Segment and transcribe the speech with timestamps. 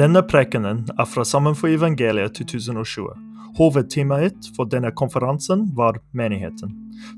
[0.00, 3.10] Denne prekenen er fra Sammen for evangeliet 2020.
[3.58, 6.70] Hovedtemaet for denne konferansen var menigheten.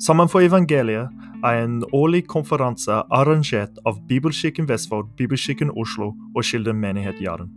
[0.02, 1.06] Sammen for evangeliet
[1.46, 7.54] er en årlig konferanse arrangert av Bibelkirken Vestfold, Bibelkirken Oslo og Kilden menighet Jaren.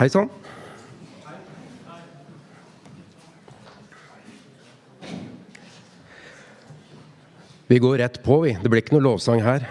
[0.00, 0.32] Hei sann.
[7.68, 8.52] Vi går rett på, vi.
[8.62, 9.64] Det blir ikke noe lovsang her.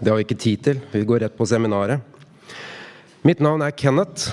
[0.00, 0.78] Det har vi ikke tid til.
[0.90, 2.02] Vi går rett på seminaret.
[3.22, 4.32] Mitt navn er Kenneth.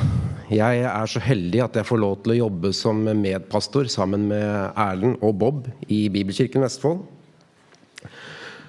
[0.49, 4.73] Jeg er så heldig at jeg får lov til å jobbe som medpastor sammen med
[4.73, 7.03] Erlend og Bob i Bibelkirken Vestfold.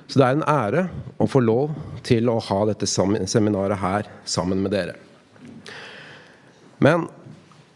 [0.04, 0.82] Så det er en ære
[1.16, 1.72] å få lov
[2.04, 4.98] til å ha dette seminaret her sammen med dere.
[6.84, 7.08] Men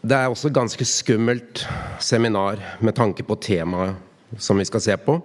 [0.05, 1.65] det er også et ganske skummelt
[1.97, 5.17] seminar med tanke på temaet som vi skal se på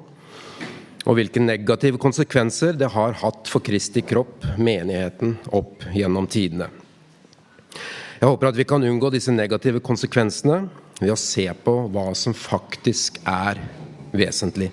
[1.02, 6.68] og hvilke negative konsekvenser det har hatt for Kristi kropp, menigheten, opp gjennom tidene.
[8.22, 10.60] Jeg håper at vi kan unngå disse negative konsekvensene
[11.00, 13.58] ved å se på hva som faktisk er
[14.14, 14.70] vesentlig,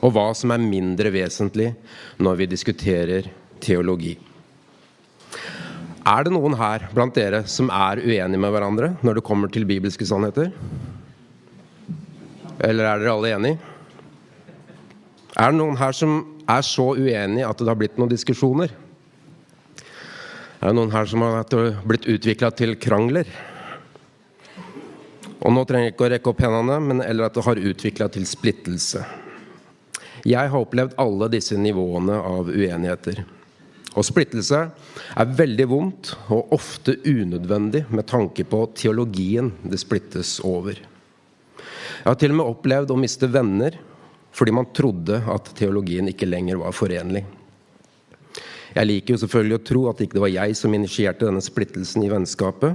[0.00, 1.74] og hva som er mindre vesentlig
[2.22, 3.28] når vi diskuterer
[3.62, 4.14] teologi.
[6.02, 9.68] Er det noen her blant dere som er uenige med hverandre når det kommer til
[9.68, 10.48] bibelske sannheter?
[12.62, 13.71] Eller er dere alle enige?
[15.32, 16.18] Er det noen her som
[16.50, 18.72] er så uenig at det har blitt noen diskusjoner?
[20.60, 21.48] Er det noen her som har
[21.88, 23.30] blitt utvikla til krangler?
[25.42, 28.06] Og nå trenger jeg ikke å rekke opp hendene, men eller at det har utvikla
[28.14, 29.02] til splittelse.
[30.22, 33.24] Jeg har opplevd alle disse nivåene av uenigheter.
[33.98, 34.60] Og splittelse
[35.18, 40.78] er veldig vondt og ofte unødvendig med tanke på teologien det splittes over.
[40.78, 43.80] Jeg har til og med opplevd å miste venner
[44.32, 47.24] fordi man trodde at teologien ikke lenger var forenlig.
[48.72, 52.06] Jeg liker jo selvfølgelig å tro at det ikke var jeg som initierte denne splittelsen
[52.06, 52.72] i vennskapet.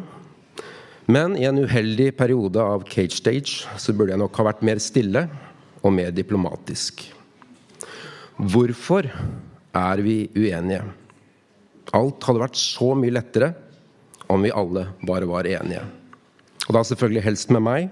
[1.10, 4.82] Men i en uheldig periode av Cage Stage så burde jeg nok ha vært mer
[4.84, 5.26] stille
[5.82, 7.02] og mer diplomatisk.
[8.38, 10.84] Hvorfor er vi uenige?
[11.98, 13.54] Alt hadde vært så mye lettere
[14.30, 15.86] om vi alle bare var enige.
[16.68, 17.88] Og da selvfølgelig helst med meg,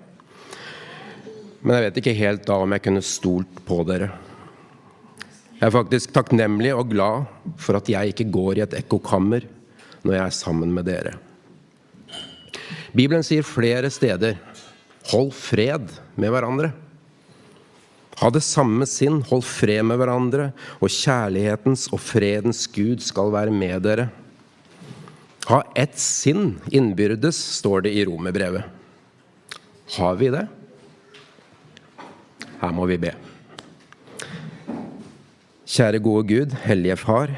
[1.66, 4.12] men jeg vet ikke helt da om jeg kunne stolt på dere.
[5.56, 7.26] Jeg er faktisk takknemlig og glad
[7.58, 9.48] for at jeg ikke går i et ekkokammer
[10.06, 11.16] når jeg er sammen med dere.
[12.96, 14.38] Bibelen sier flere steder
[15.12, 15.90] hold fred
[16.20, 16.72] med hverandre.
[18.22, 23.52] Ha det samme sinn, hold fred med hverandre, og kjærlighetens og fredens Gud skal være
[23.52, 24.08] med dere.
[25.50, 28.64] Ha ett sinn innbyrdes, står det i romerbrevet.
[29.98, 30.46] Har vi det?
[32.66, 33.12] Her må vi be.
[35.70, 37.34] Kjære gode Gud, hellige Far.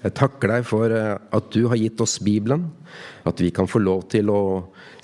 [0.00, 2.68] Jeg takker deg for eh, at du har gitt oss Bibelen.
[3.28, 4.40] At vi kan få lov til å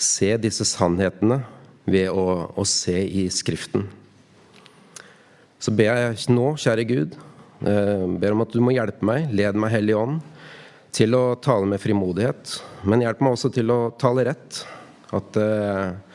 [0.01, 1.43] se disse sannhetene
[1.85, 2.25] ved å,
[2.57, 3.85] å se i Skriften.
[5.61, 7.19] Så ber jeg nå, kjære Gud,
[7.69, 10.23] eh, ber om at du må hjelpe meg, led meg, Hellige Ånd,
[10.95, 12.57] til å tale med frimodighet.
[12.89, 14.65] Men hjelp meg også til å tale rett.
[15.13, 16.14] At eh,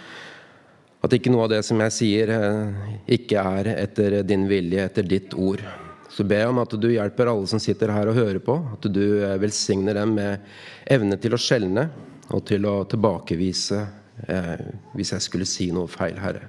[0.99, 5.07] at ikke noe av det som jeg sier, eh, ikke er etter din vilje, etter
[5.07, 5.63] ditt ord.
[6.09, 8.57] Så ber jeg om at du hjelper alle som sitter her og hører på.
[8.75, 10.43] At du eh, velsigner dem med
[10.91, 11.87] evne til å skjelne
[12.35, 13.81] og til å tilbakevise
[14.27, 14.63] eh,
[14.97, 16.47] hvis jeg skulle si noe feil, Herre.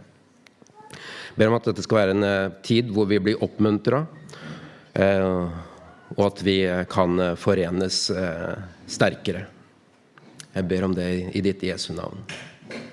[1.37, 4.03] Ber om at dette skal være en eh, tid hvor vi blir oppmuntra,
[4.99, 5.29] eh,
[6.17, 6.57] og at vi
[6.91, 8.09] kan forenes
[8.91, 9.45] sterkere.
[10.51, 11.07] Jeg ber om det
[11.39, 12.27] i ditt Jesu navn.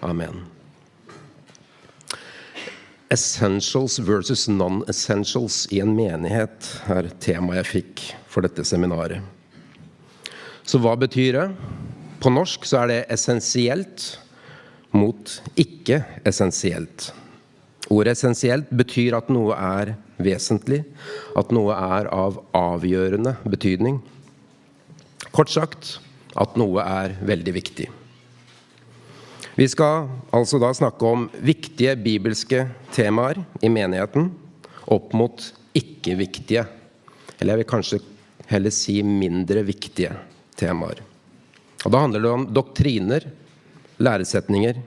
[0.06, 0.46] Amen.
[3.10, 9.24] Essentials versus non-essentials i en menighet er temaet jeg fikk for dette seminaret.
[10.68, 11.46] Så hva betyr det?
[12.20, 14.18] På norsk så er det essensielt
[14.92, 17.12] mot ikke-essensielt.
[17.88, 20.82] Ordet essensielt betyr at noe er vesentlig,
[21.40, 24.02] at noe er av avgjørende betydning.
[25.32, 25.98] Kort sagt
[26.36, 27.88] at noe er veldig viktig.
[29.58, 30.06] Vi skal
[30.38, 34.28] altså da snakke om viktige bibelske temaer i menigheten
[34.94, 35.42] opp mot
[35.74, 36.62] ikke-viktige,
[37.40, 38.00] eller jeg vil kanskje
[38.52, 40.12] heller si mindre viktige
[40.62, 41.02] temaer.
[41.82, 43.26] Og Da handler det om doktriner,
[43.98, 44.78] læresetninger,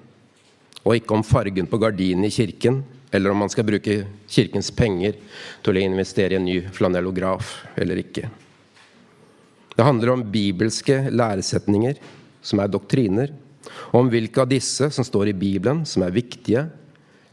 [0.84, 5.18] og ikke om fargen på gardinen i kirken, eller om man skal bruke kirkens penger
[5.66, 8.30] til å investere i en ny flanellograf eller ikke.
[9.74, 11.98] Det handler om bibelske læresetninger,
[12.40, 13.34] som er doktriner,
[13.96, 16.66] om hvilke av disse som står i Bibelen, som er viktige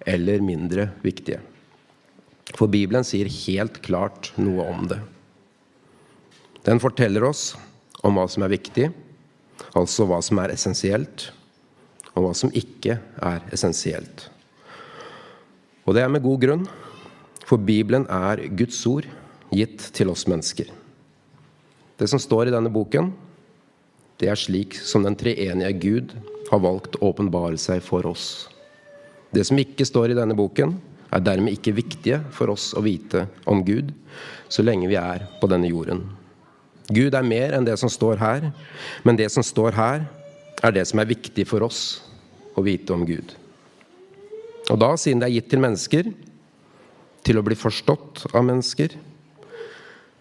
[0.08, 1.40] eller mindre viktige.
[2.56, 5.00] For Bibelen sier helt klart noe om det.
[6.68, 7.52] Den forteller oss
[8.06, 8.90] om hva som er viktig,
[9.76, 11.30] altså hva som er essensielt,
[12.14, 14.28] og hva som ikke er essensielt.
[15.88, 16.66] Og det er med god grunn,
[17.48, 19.08] for Bibelen er Guds ord
[19.56, 20.68] gitt til oss mennesker.
[21.98, 23.14] Det som står i denne boken,
[24.18, 26.14] det er slik som den treenige Gud
[26.50, 28.48] har valgt å åpenbare seg for oss.
[29.34, 30.78] Det som ikke står i denne boken,
[31.14, 33.94] er dermed ikke viktige for oss å vite om Gud
[34.52, 36.04] så lenge vi er på denne jorden.
[36.88, 38.48] Gud er mer enn det som står her,
[39.04, 40.06] men det som står her,
[40.64, 42.00] er det som er viktig for oss
[42.58, 43.36] å vite om Gud.
[44.72, 46.10] Og da, siden det er gitt til mennesker,
[47.28, 48.96] til å bli forstått av mennesker,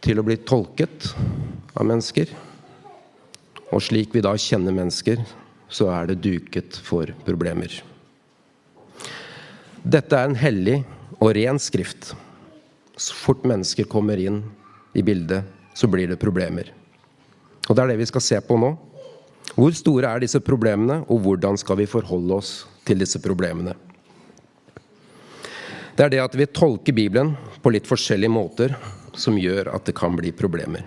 [0.03, 1.09] til å bli tolket
[1.75, 2.31] av mennesker,
[3.75, 5.23] og slik vi da kjenner mennesker,
[5.69, 7.73] så er det duket for problemer.
[9.87, 10.81] Dette er en hellig
[11.19, 12.13] og ren skrift.
[12.97, 14.41] Så fort mennesker kommer inn
[14.97, 15.45] i bildet,
[15.77, 16.71] så blir det problemer.
[17.67, 18.73] Og det er det vi skal se på nå.
[19.57, 22.53] Hvor store er disse problemene, og hvordan skal vi forholde oss
[22.87, 23.75] til disse problemene?
[25.97, 27.33] Det er det at vi tolker Bibelen
[27.63, 28.75] på litt forskjellige måter
[29.17, 30.85] som gjør at det kan bli problemer.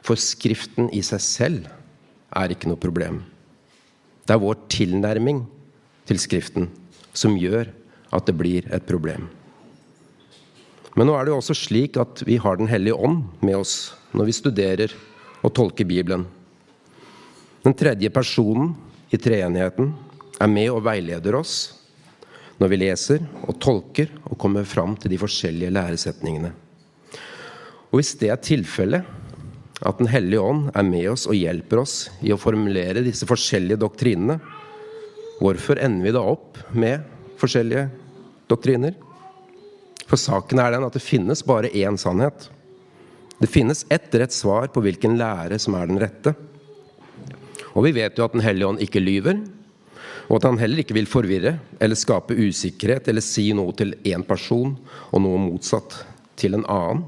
[0.00, 1.66] For Skriften i seg selv
[2.36, 3.22] er ikke noe problem.
[4.26, 5.44] Det er vår tilnærming
[6.08, 6.68] til Skriften
[7.16, 7.70] som gjør
[8.14, 9.28] at det blir et problem.
[10.96, 13.94] Men nå er det jo også slik at vi har Den hellige ånd med oss
[14.12, 14.94] når vi studerer
[15.44, 16.24] og tolker Bibelen.
[17.62, 18.72] Den tredje personen
[19.12, 19.92] i treenigheten
[20.40, 21.74] er med og veileder oss
[22.58, 26.50] når vi leser og tolker og kommer fram til de forskjellige læresetningene.
[27.88, 29.06] Og hvis det er tilfellet,
[29.86, 33.78] at Den hellige ånd er med oss og hjelper oss i å formulere disse forskjellige
[33.84, 34.38] doktrinene,
[35.38, 37.04] hvorfor ender vi da opp med
[37.38, 37.86] forskjellige
[38.50, 38.96] doktriner?
[40.08, 42.48] For saken er den at det finnes bare én sannhet.
[43.38, 46.34] Det finnes ett rett svar på hvilken lære som er den rette.
[47.76, 49.38] Og vi vet jo at Den hellige ånd ikke lyver,
[50.28, 54.24] og at han heller ikke vil forvirre eller skape usikkerhet eller si noe til én
[54.26, 54.74] person
[55.12, 56.02] og noe motsatt
[56.36, 57.06] til en annen.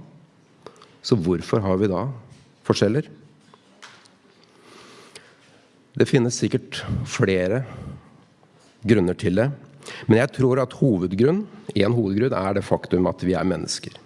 [1.02, 2.06] Så hvorfor har vi da
[2.70, 3.10] forskjeller?
[6.00, 6.80] Det finnes sikkert
[7.10, 7.64] flere
[8.86, 9.50] grunner til det.
[10.06, 11.42] Men jeg tror at hovedgrunn,
[11.74, 13.96] en hovedgrunn er det faktum at vi er mennesker.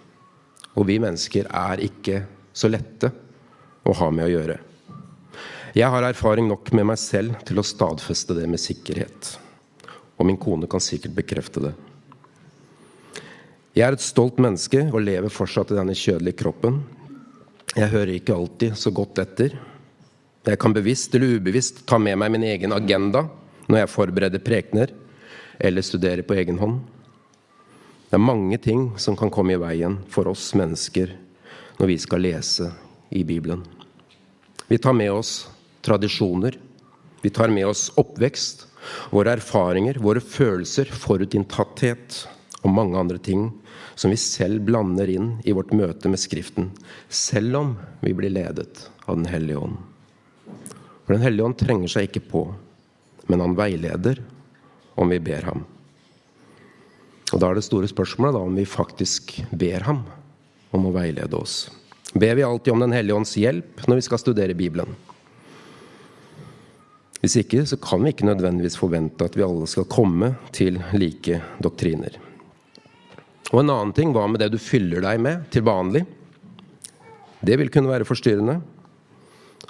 [0.75, 2.23] Og vi mennesker er ikke
[2.55, 3.11] så lette
[3.85, 4.57] å ha med å gjøre.
[5.75, 9.35] Jeg har erfaring nok med meg selv til å stadfeste det med sikkerhet.
[10.15, 11.73] Og min kone kan sikkert bekrefte det.
[13.75, 16.79] Jeg er et stolt menneske og lever fortsatt i denne kjødelige kroppen.
[17.75, 19.55] Jeg hører ikke alltid så godt etter.
[20.47, 23.25] Jeg kan bevisst eller ubevisst ta med meg min egen agenda
[23.67, 24.93] når jeg forbereder prekener
[25.59, 26.77] eller studerer på egen hånd.
[28.07, 31.11] Det er mange ting som kan komme i veien for oss mennesker
[31.81, 32.69] når vi skal lese
[33.11, 33.65] i Bibelen.
[34.71, 35.33] Vi tar med oss
[35.83, 36.55] tradisjoner.
[37.25, 38.69] Vi tar med oss oppvekst,
[39.11, 42.21] våre erfaringer, våre følelser, forutinntatthet
[42.63, 43.49] og mange andre ting
[43.95, 46.71] som vi selv blander inn i vårt møte med Skriften,
[47.09, 49.77] selv om vi blir ledet av Den hellige ånd.
[51.05, 52.43] For Den hellige ånd trenger seg ikke på,
[53.29, 54.21] men han veileder
[54.95, 55.65] om vi ber ham.
[57.33, 60.05] Og Da er det store spørsmålet da, om vi faktisk ber ham
[60.75, 61.69] om å veilede oss.
[62.15, 64.95] Ber vi alltid om Den hellige ånds hjelp når vi skal studere Bibelen?
[67.19, 71.41] Hvis ikke så kan vi ikke nødvendigvis forvente at vi alle skal komme til like
[71.63, 72.19] doktriner.
[73.55, 76.01] Og en annen ting, hva med det du fyller deg med til vanlig?
[77.39, 78.57] Det vil kunne være forstyrrende.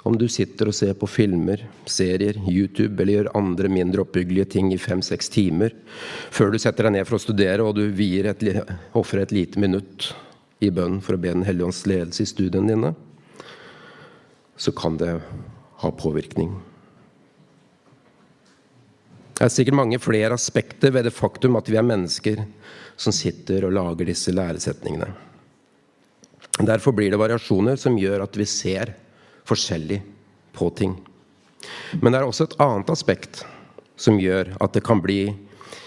[0.06, 4.72] Om du sitter og ser på filmer, serier, YouTube eller gjør andre mindre oppbyggelige ting
[4.74, 5.74] i fem-seks timer
[6.34, 8.42] før du setter deg ned for å studere, og du vier et,
[8.98, 10.10] ofrer et lite minutt
[10.58, 12.92] i bønn for å be Den hellige ånds ledelse i studiene dine,
[14.58, 15.12] så kan det
[15.82, 16.56] ha påvirkning.
[19.36, 22.42] Det er sikkert mange flere aspekter ved det faktum at vi er mennesker
[22.96, 25.08] som sitter og lager disse læresetningene.
[26.56, 28.94] Derfor blir det variasjoner som gjør at vi ser
[29.46, 30.00] forskjellig
[30.56, 30.94] på ting.
[32.00, 33.42] Men det er også et annet aspekt
[34.00, 35.28] som gjør at det kan bli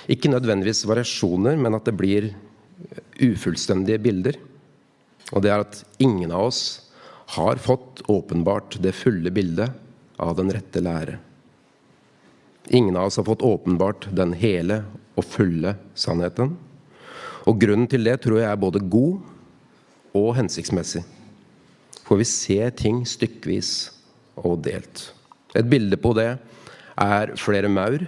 [0.09, 2.31] ikke nødvendigvis variasjoner, men at det blir
[3.21, 4.37] ufullstendige bilder.
[5.33, 6.61] Og det er at ingen av oss
[7.35, 9.75] har fått åpenbart det fulle bildet
[10.17, 11.19] av den rette lære.
[12.73, 14.83] Ingen av oss har fått åpenbart den hele
[15.17, 16.55] og fulle sannheten.
[17.47, 19.19] Og grunnen til det tror jeg er både god
[20.17, 21.03] og hensiktsmessig.
[22.07, 23.91] For vi ser ting stykkevis
[24.39, 25.11] og delt.
[25.57, 26.31] Et bilde på det
[26.99, 28.03] er flere maur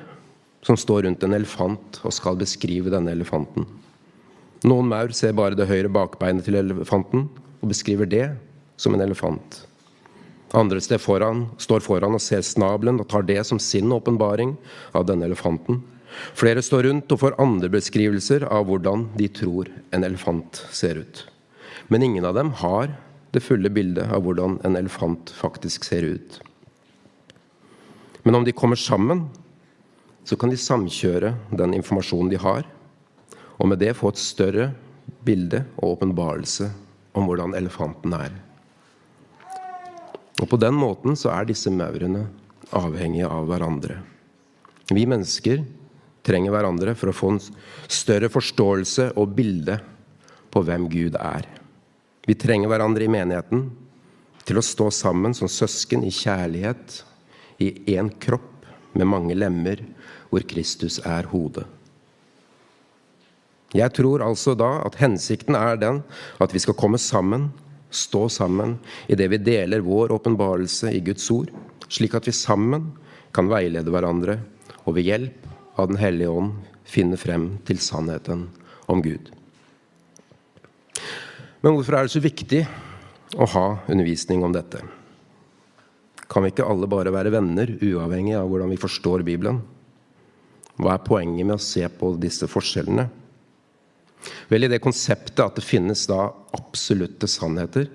[0.66, 3.66] som står rundt en elefant og skal beskrive denne elefanten.
[4.68, 7.28] Noen maur ser bare det høyre bakbeinet til elefanten
[7.62, 8.28] og beskriver det
[8.78, 9.64] som en elefant.
[10.54, 14.58] Andre foran, står foran og ser snabelen og tar det som sin åpenbaring
[14.94, 15.80] av denne elefanten.
[16.38, 21.26] Flere står rundt og får andre beskrivelser av hvordan de tror en elefant ser ut.
[21.88, 22.94] Men ingen av dem har
[23.32, 26.40] det fulle bildet av hvordan en elefant faktisk ser ut.
[28.24, 29.26] Men om de kommer sammen,
[30.24, 32.68] så kan de samkjøre den informasjonen de har,
[33.58, 34.72] og med det få et større
[35.26, 36.70] bilde og åpenbarelse
[37.18, 38.32] om hvordan elefanten er.
[40.42, 42.26] Og På den måten så er disse maurene
[42.74, 44.00] avhengige av hverandre.
[44.90, 45.62] Vi mennesker
[46.26, 47.42] trenger hverandre for å få en
[47.92, 49.78] større forståelse og bilde
[50.52, 51.48] på hvem Gud er.
[52.28, 53.70] Vi trenger hverandre i menigheten
[54.46, 57.02] til å stå sammen som søsken i kjærlighet,
[57.62, 58.66] i én kropp
[58.98, 59.84] med mange lemmer,
[60.30, 61.68] hvor Kristus er hodet.
[63.72, 66.02] Jeg tror altså da at hensikten er den
[66.44, 67.52] at vi skal komme sammen
[67.92, 71.52] stå sammen i det vi deler vår åpenbarelse i Guds ord,
[71.92, 72.92] slik at vi sammen
[73.36, 74.40] kan veilede hverandre
[74.86, 78.48] og ved hjelp av Den hellige ånd finne frem til sannheten
[78.92, 79.32] om Gud.
[81.62, 82.64] Men hvorfor er det så viktig
[83.38, 84.82] å ha undervisning om dette?
[86.32, 89.62] Kan vi ikke alle bare være venner, uavhengig av hvordan vi forstår Bibelen?
[90.82, 93.10] Hva er poenget med å se på disse forskjellene?
[94.50, 97.90] Vel, i det konseptet at det finnes da absolutte sannheter,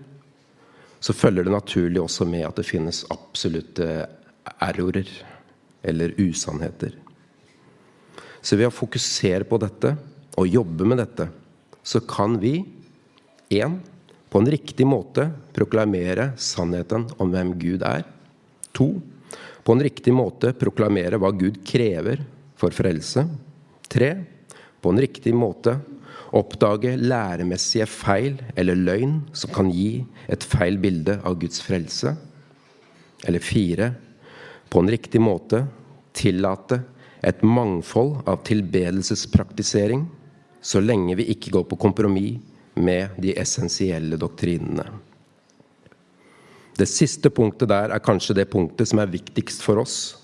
[1.01, 4.07] så følger det naturlig også med at det finnes absolutte
[4.63, 5.11] errorer
[5.87, 6.95] eller usannheter.
[8.47, 9.97] Så ved å fokusere på dette
[10.39, 11.27] og jobbe med dette,
[11.83, 12.61] så kan vi
[13.51, 13.81] én
[14.31, 15.27] på en riktig måte
[15.57, 18.05] proklamere sannheten om hvem Gud er.
[18.77, 18.93] To
[19.67, 22.23] på en riktig måte proklamere hva Gud krever
[22.59, 23.27] for frelse.
[23.91, 24.13] Tre
[24.83, 25.75] på en riktig måte
[26.37, 32.13] Oppdage læremessige feil eller løgn som kan gi et feil bilde av Guds frelse.
[33.25, 33.93] Eller fire
[34.69, 35.63] på en riktig måte
[36.17, 36.81] tillate
[37.23, 40.07] et mangfold av tilbedelsespraktisering
[40.61, 42.39] så lenge vi ikke går på kompromiss
[42.75, 44.85] med de essensielle doktrinene.
[46.77, 50.17] Det siste punktet der er kanskje det punktet som er viktigst for oss,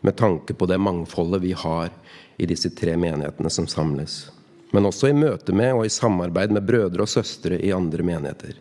[0.00, 1.90] med tanke på det mangfoldet vi har
[2.38, 4.28] i disse tre menighetene som samles
[4.70, 8.54] men også i møte med og i samarbeid med brødre og søstre i andre menigheter.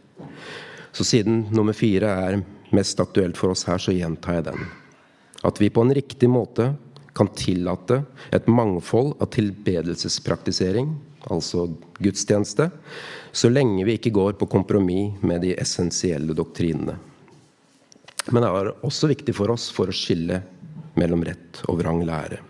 [0.92, 2.40] Så siden nummer fire er
[2.74, 4.64] mest aktuelt for oss her, så gjentar jeg den.
[5.46, 6.74] At vi på en riktig måte
[7.18, 8.04] kan tillate
[8.36, 10.92] et mangfold av tilbedelsespraktisering,
[11.32, 11.68] altså
[12.00, 12.70] gudstjeneste,
[13.32, 16.98] så lenge vi ikke går på kompromiss med de essensielle doktrinene.
[18.30, 20.42] Men det er også viktig for oss for å skille
[21.00, 22.42] mellom rett og vrang lære.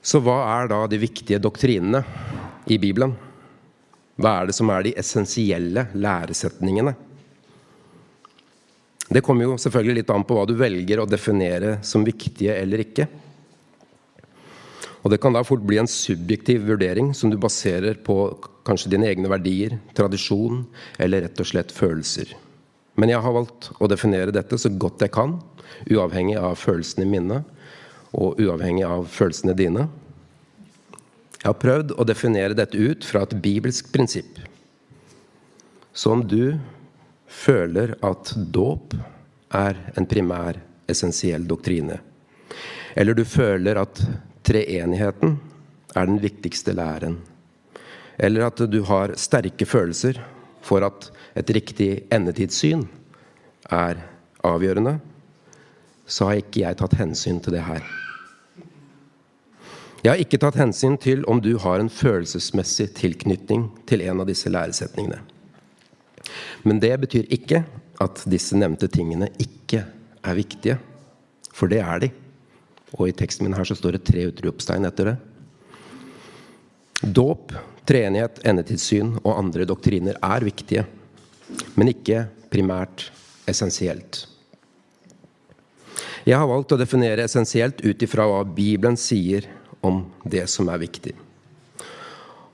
[0.00, 2.00] Så hva er da de viktige doktrinene
[2.70, 3.12] i Bibelen?
[4.18, 6.94] Hva er det som er de essensielle læresetningene?
[9.08, 12.84] Det kommer jo selvfølgelig litt an på hva du velger å definere som viktige eller
[12.84, 13.08] ikke.
[15.02, 18.36] Og Det kan da fort bli en subjektiv vurdering som du baserer på
[18.68, 20.66] kanskje dine egne verdier, tradisjon
[21.00, 22.34] eller rett og slett følelser.
[22.98, 25.38] Men jeg har valgt å definere dette så godt jeg kan,
[25.88, 27.40] uavhengig av følelsene mine
[28.12, 29.86] og uavhengig av følelsene dine.
[31.38, 34.40] Jeg har prøvd å definere dette ut fra et bibelsk prinsipp.
[35.94, 36.58] Så om du
[37.28, 38.96] føler at dåp
[39.54, 40.58] er en primær,
[40.88, 41.98] essensiell doktrine,
[42.96, 44.00] eller du føler at
[44.46, 45.36] treenigheten
[45.94, 47.18] er den viktigste læren,
[48.18, 50.20] eller at du har sterke følelser
[50.64, 52.86] for at et riktig endetidssyn
[53.70, 54.00] er
[54.44, 54.98] avgjørende,
[56.08, 57.84] så har ikke jeg tatt hensyn til det her.
[59.98, 64.28] Jeg har ikke tatt hensyn til om du har en følelsesmessig tilknytning til en av
[64.30, 65.18] disse læresetningene.
[66.62, 67.62] Men det betyr ikke
[68.02, 69.82] at disse nevnte tingene ikke
[70.22, 70.78] er viktige.
[71.54, 72.12] For det er de.
[72.96, 75.16] Og i teksten min her så står det tre utropstegn etter det.
[77.14, 77.52] Dåp,
[77.86, 80.82] treenighet, endetidssyn og andre doktriner er viktige,
[81.78, 83.06] men ikke primært
[83.48, 84.24] essensielt.
[86.26, 89.46] Jeg har valgt å definere essensielt ut ifra hva Bibelen sier
[89.84, 91.14] om det som er viktig.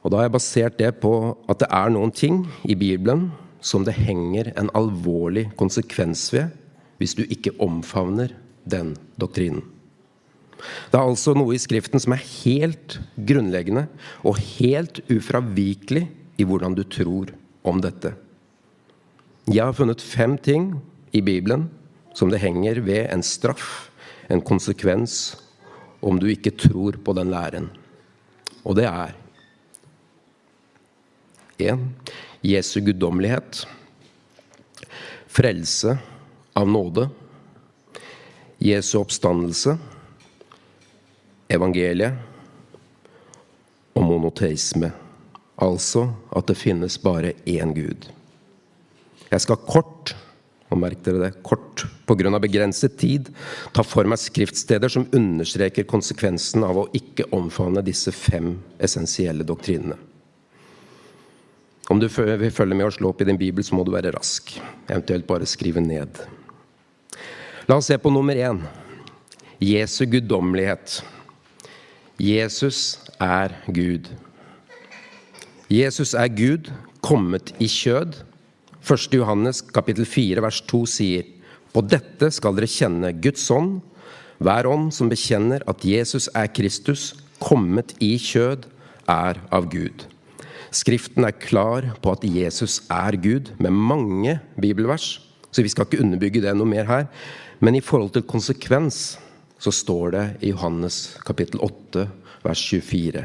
[0.04, 1.14] Og Da har jeg basert det på
[1.48, 3.30] at det er noen ting i Bibelen
[3.64, 6.52] som det henger en alvorlig konsekvens ved
[7.00, 8.34] hvis du ikke omfavner
[8.68, 9.64] den doktrinen.
[10.92, 13.86] Det er altså noe i Skriften som er helt grunnleggende
[14.24, 16.06] og helt ufravikelig
[16.40, 17.32] i hvordan du tror
[17.66, 18.14] om dette.
[19.50, 20.70] Jeg har funnet fem ting
[21.12, 21.66] i Bibelen
[22.16, 23.90] som det henger ved en straff,
[24.30, 25.34] en konsekvens,
[26.04, 27.68] om du ikke tror på den læren.
[28.64, 29.12] Og det er
[31.58, 31.80] 1.
[32.44, 33.66] Jesu guddommelighet.
[35.26, 35.98] Frelse
[36.52, 37.08] av nåde.
[38.58, 39.78] Jesu oppstandelse.
[41.48, 42.12] Evangeliet.
[43.94, 44.92] Og monoteisme.
[45.56, 48.10] Altså at det finnes bare én Gud.
[49.30, 50.12] Jeg skal kort
[50.74, 52.38] og merk dere det, kort pga.
[52.38, 53.30] begrenset tid,
[53.72, 59.96] ta for meg skriftsteder som understreker konsekvensen av å ikke omfavne disse fem essensielle doktrinene.
[61.88, 64.14] Om du vil følge med og slå opp i din bibel, så må du være
[64.14, 64.54] rask.
[64.88, 66.22] Eventuelt bare skrive ned.
[67.68, 68.62] La oss se på nummer én.
[69.60, 71.02] Jesu guddommelighet.
[72.20, 74.08] Jesus er Gud.
[75.72, 76.70] Jesus er Gud,
[77.02, 78.20] kommet i kjød
[78.84, 79.16] 1.
[79.16, 81.28] Johannes kapittel 4 vers 2 sier
[81.72, 83.80] På dette skal dere kjenne Guds ånd.
[84.44, 88.68] Hver ånd som bekjenner at Jesus er Kristus, kommet i kjød,
[89.08, 90.04] er av Gud.
[90.74, 95.20] Skriften er klar på at Jesus er Gud, med mange bibelvers.
[95.54, 97.06] Så vi skal ikke underbygge det noe mer her.
[97.62, 99.14] Men i forhold til konsekvens
[99.62, 102.08] så står det i Johannes kapittel 8
[102.42, 103.22] vers 24.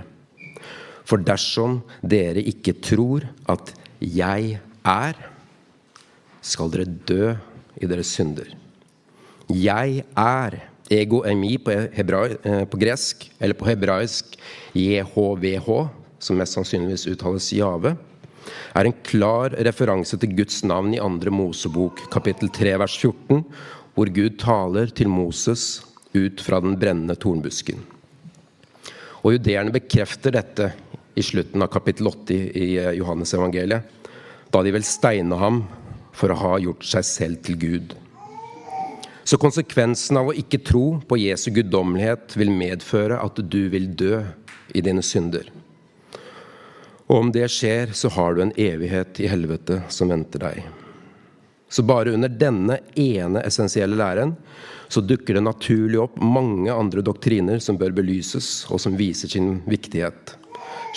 [1.10, 5.18] For dersom dere ikke tror at jeg er,
[6.46, 7.34] skal dere dø
[7.82, 8.54] i deres synder.
[9.50, 10.60] Jeg er
[10.94, 14.38] ego emi på, eh, på gresk, eller på hebraisk
[14.78, 15.90] JHVH,
[16.20, 17.96] som mest sannsynligvis uttales Jave,
[18.76, 23.44] er en klar referanse til Guds navn i andre Mosebok, kapittel 3, vers 14,
[23.96, 25.82] hvor Gud taler til Moses
[26.16, 27.82] ut fra den brennende tornbusken.
[29.24, 30.72] Og Judeerne bekrefter dette
[31.20, 33.84] i slutten av kapittel 80 i eh, Johannes evangeliet,
[34.50, 35.64] da de vil steine ham
[36.16, 37.96] for å ha gjort seg selv til Gud.
[39.28, 44.24] Så konsekvensen av å ikke tro på Jesu guddommelighet vil medføre at du vil dø
[44.74, 45.52] i dine synder.
[47.10, 50.66] Og om det skjer, så har du en evighet i helvete som venter deg.
[51.70, 54.36] Så bare under denne ene essensielle læren
[54.90, 59.60] så dukker det naturlig opp mange andre doktriner som bør belyses, og som viser sin
[59.70, 60.36] viktighet.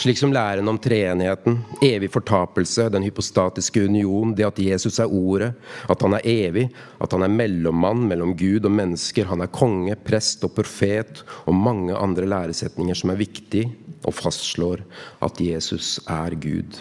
[0.01, 5.53] Slik som læren om treenigheten, evig fortapelse, den hypostatiske union, det at Jesus er Ordet,
[5.93, 6.67] at han er evig,
[7.01, 11.57] at han er mellommann mellom Gud og mennesker, han er konge, prest og profet, og
[11.57, 13.69] mange andre læresetninger som er viktige
[14.03, 14.83] og fastslår
[15.23, 16.81] at Jesus er Gud.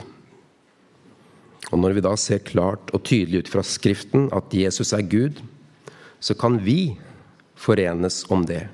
[1.71, 5.39] Og Når vi da ser klart og tydelig ut fra Skriften at Jesus er Gud,
[6.19, 6.97] så kan vi
[7.55, 8.65] forenes om det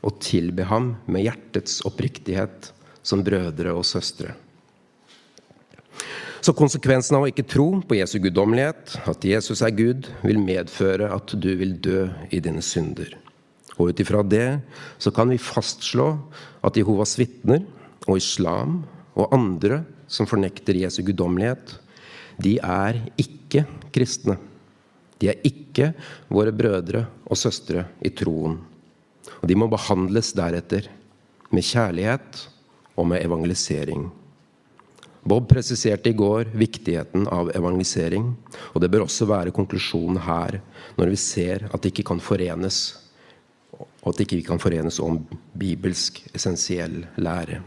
[0.00, 2.70] og tilbe ham med hjertets oppriktighet
[3.02, 4.32] som brødre og søstre.
[6.40, 11.10] Så konsekvensen av å ikke tro på Jesu guddommelighet, at Jesus er Gud, vil medføre
[11.12, 13.12] at du vil dø i dine synder.
[13.80, 14.60] Og ut ifra det
[15.00, 16.12] så kan vi fastslå
[16.60, 17.64] at Jehovas vitner
[18.06, 18.82] og islam
[19.16, 21.78] og andre som fornekter Jesu guddommelighet,
[22.40, 23.64] de er ikke
[23.94, 24.36] kristne.
[25.20, 25.92] De er ikke
[26.32, 28.58] våre brødre og søstre i troen.
[29.40, 30.88] Og de må behandles deretter,
[31.50, 32.44] med kjærlighet
[32.94, 34.04] og med evangelisering.
[35.26, 38.30] Bob presiserte i går viktigheten av evangelisering,
[38.72, 40.60] og det bør også være konklusjonen her
[40.96, 42.99] når vi ser at det ikke kan forenes
[44.00, 45.18] og at ikke ikke kan forenes om
[45.58, 47.60] bibelsk essensiell lære.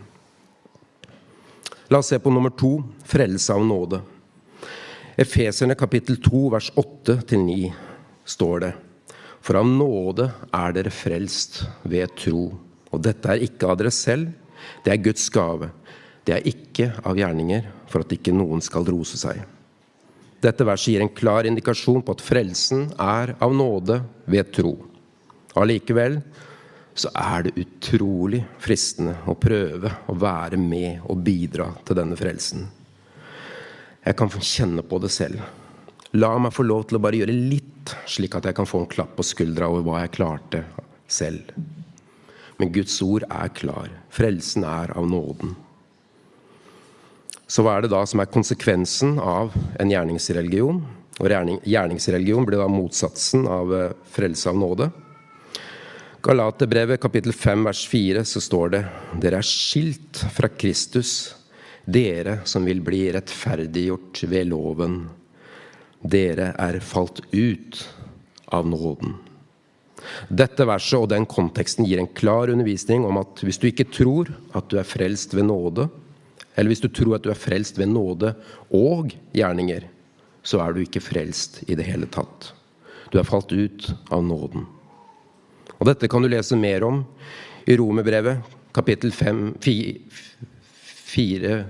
[1.91, 3.99] La oss se på nummer to frelse av nåde.
[5.19, 7.69] Efeserne kapittel 2 vers 8-9
[8.25, 8.71] står det
[9.43, 12.47] For av nåde er dere frelst ved tro.
[12.93, 14.31] Og dette er ikke av dere selv,
[14.85, 15.69] det er Guds gave.
[16.23, 19.41] Det er ikke av gjerninger, for at ikke noen skal rose seg.
[20.43, 24.75] Dette verset gir en klar indikasjon på at frelsen er av nåde ved tro.
[25.59, 26.19] Allikevel
[26.93, 32.67] så er det utrolig fristende å prøve å være med og bidra til denne frelsen.
[34.03, 35.41] Jeg kan få kjenne på det selv.
[36.13, 38.91] La meg få lov til å bare gjøre litt, slik at jeg kan få en
[38.91, 40.63] klapp på skuldra over hva jeg klarte
[41.09, 41.53] selv.
[42.59, 43.89] Men Guds ord er klar.
[44.13, 45.55] Frelsen er av nåden.
[47.49, 50.83] Så hva er det da som er konsekvensen av en gjerningsreligion?
[51.21, 54.87] Og gjerningsreligion blir da motsatsen av eh, frelse av nåde.
[56.23, 58.79] Galaterbrevet kapittel 5 vers 4 så står det
[59.19, 61.33] Dere er skilt fra Kristus,
[61.83, 64.93] dere som vil bli rettferdiggjort ved loven.
[65.99, 67.81] Dere er falt ut
[68.55, 69.17] av nåden.
[70.31, 74.31] Dette verset og den konteksten gir en klar undervisning om at hvis du ikke tror
[74.55, 75.89] at du er frelst ved nåde,
[76.55, 78.31] eller hvis du tror at du er frelst ved nåde
[78.71, 79.89] og gjerninger,
[80.39, 82.53] så er du ikke frelst i det hele tatt.
[83.11, 84.63] Du er falt ut av nåden.
[85.83, 87.01] Og Dette kan du lese mer om
[87.67, 88.39] i Romerbrevet
[88.71, 91.67] kapittel 3, 4,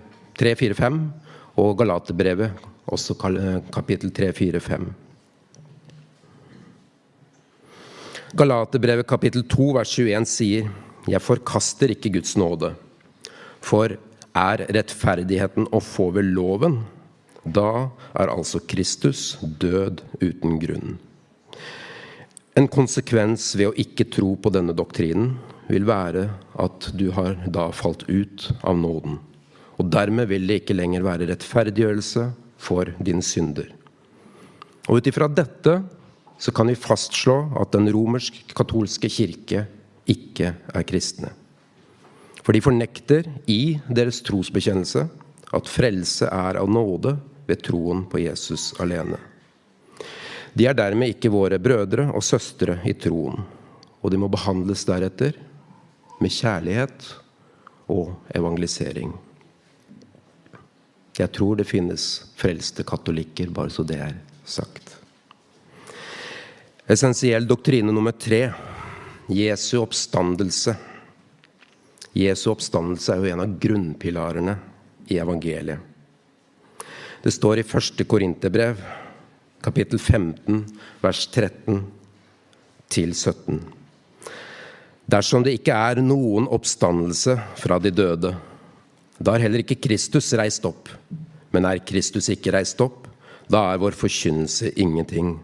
[0.78, 1.00] 5
[1.58, 2.52] og Galaterbrevet,
[2.94, 3.18] også
[3.74, 4.86] kapittel 3, 4, 5.
[8.38, 10.70] Galaterbrevet kapittel 2 vers 21 sier
[11.10, 12.70] Jeg forkaster ikke Guds nåde,
[13.66, 13.98] for
[14.38, 16.86] er rettferdigheten å få ved loven,
[17.42, 21.02] da er altså Kristus død uten grunn.
[22.54, 25.32] En konsekvens ved å ikke tro på denne doktrinen
[25.72, 26.28] vil være
[26.62, 29.18] at du har da falt ut av nåden.
[29.82, 32.28] Og dermed vil det ikke lenger være rettferdiggjørelse
[32.62, 33.72] for dine synder.
[34.86, 35.80] Og ut ifra dette
[36.38, 39.66] så kan vi fastslå at den romersk-katolske kirke
[40.06, 41.34] ikke er kristne.
[42.44, 45.08] For de fornekter i deres trosbekjennelse
[45.58, 47.16] at frelse er av nåde
[47.48, 49.33] ved troen på Jesus alene.
[50.54, 53.42] De er dermed ikke våre brødre og søstre i troen,
[54.02, 55.38] og de må behandles deretter
[56.22, 57.08] med kjærlighet
[57.92, 59.14] og evangelisering.
[61.18, 62.06] Jeg tror det finnes
[62.38, 64.96] frelste katolikker, bare så det er sagt.
[66.90, 68.48] Essensiell doktrine nummer tre
[69.32, 70.74] Jesu oppstandelse.
[72.18, 74.58] Jesu oppstandelse er jo en av grunnpilarene
[75.10, 75.80] i evangeliet.
[77.24, 78.82] Det står i første Korinterbrev,
[79.64, 80.66] kapittel 15,
[81.00, 81.80] vers 13
[82.92, 83.62] til 17.
[85.08, 88.34] Dersom det ikke er noen oppstandelse fra de døde,
[89.24, 90.92] da er heller ikke Kristus reist opp.
[91.54, 93.08] Men er Kristus ikke reist opp,
[93.48, 95.38] da er vår forkynnelse ingenting.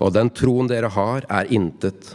[0.00, 2.14] Og den troen dere har, er intet.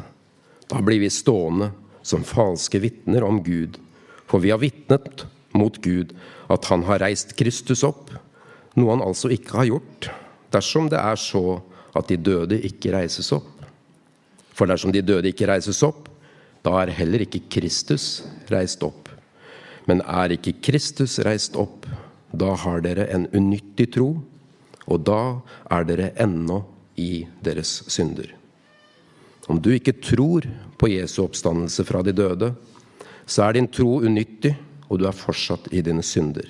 [0.71, 1.69] Da blir vi stående
[2.05, 3.77] som falske vitner om Gud.
[4.25, 6.15] For vi har vitnet mot Gud
[6.49, 8.10] at han har reist Kristus opp,
[8.75, 10.10] noe han altså ikke har gjort,
[10.55, 11.59] dersom det er så
[11.95, 13.51] at de døde ikke reises opp.
[14.55, 16.07] For dersom de døde ikke reises opp,
[16.65, 19.09] da er heller ikke Kristus reist opp.
[19.85, 21.85] Men er ikke Kristus reist opp,
[22.33, 24.15] da har dere en unyttig tro,
[24.85, 25.37] og da
[25.71, 26.63] er dere ennå
[26.99, 28.31] i deres synder.
[29.47, 30.47] Om du ikke tror
[30.79, 32.51] på Jesu oppstandelse fra de døde,
[33.25, 34.55] så er din tro unyttig,
[34.89, 36.47] og du er fortsatt i dine synder.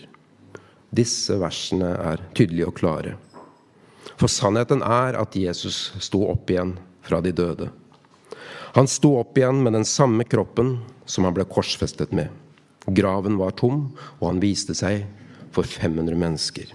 [0.95, 3.15] Disse versene er tydelige og klare.
[4.13, 7.71] For sannheten er at Jesus sto opp igjen fra de døde.
[8.75, 10.77] Han sto opp igjen med den samme kroppen
[11.09, 12.29] som han ble korsfestet med.
[12.85, 13.87] Graven var tom,
[14.19, 15.05] og han viste seg
[15.55, 16.69] for 500 mennesker.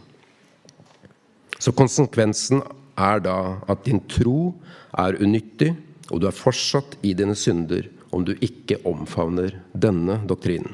[1.61, 2.63] Så konsekvensen
[2.99, 4.55] er da at din tro
[4.97, 5.75] er unyttig,
[6.11, 10.73] og du er fortsatt i dine synder om du ikke omfavner denne doktrinen.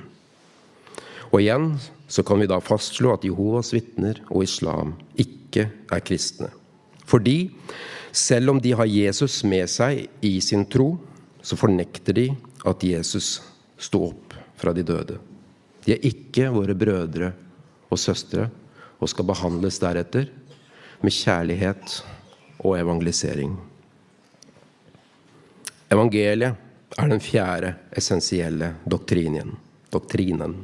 [1.33, 1.75] Og igjen
[2.09, 6.51] så kan vi da fastslå at Jehovas vitner og islam ikke er kristne.
[7.07, 7.51] Fordi
[8.13, 10.97] selv om de har Jesus med seg i sin tro,
[11.43, 12.27] så fornekter de
[12.67, 13.41] at Jesus
[13.79, 15.19] sto opp fra de døde.
[15.85, 17.31] De er ikke våre brødre
[17.93, 18.49] og søstre
[18.99, 20.27] og skal behandles deretter
[21.05, 22.01] med kjærlighet
[22.65, 23.53] og evangelisering.
[25.93, 26.57] Evangeliet
[26.99, 29.55] er den fjerde essensielle doktrinen.
[29.93, 30.57] doktrinen.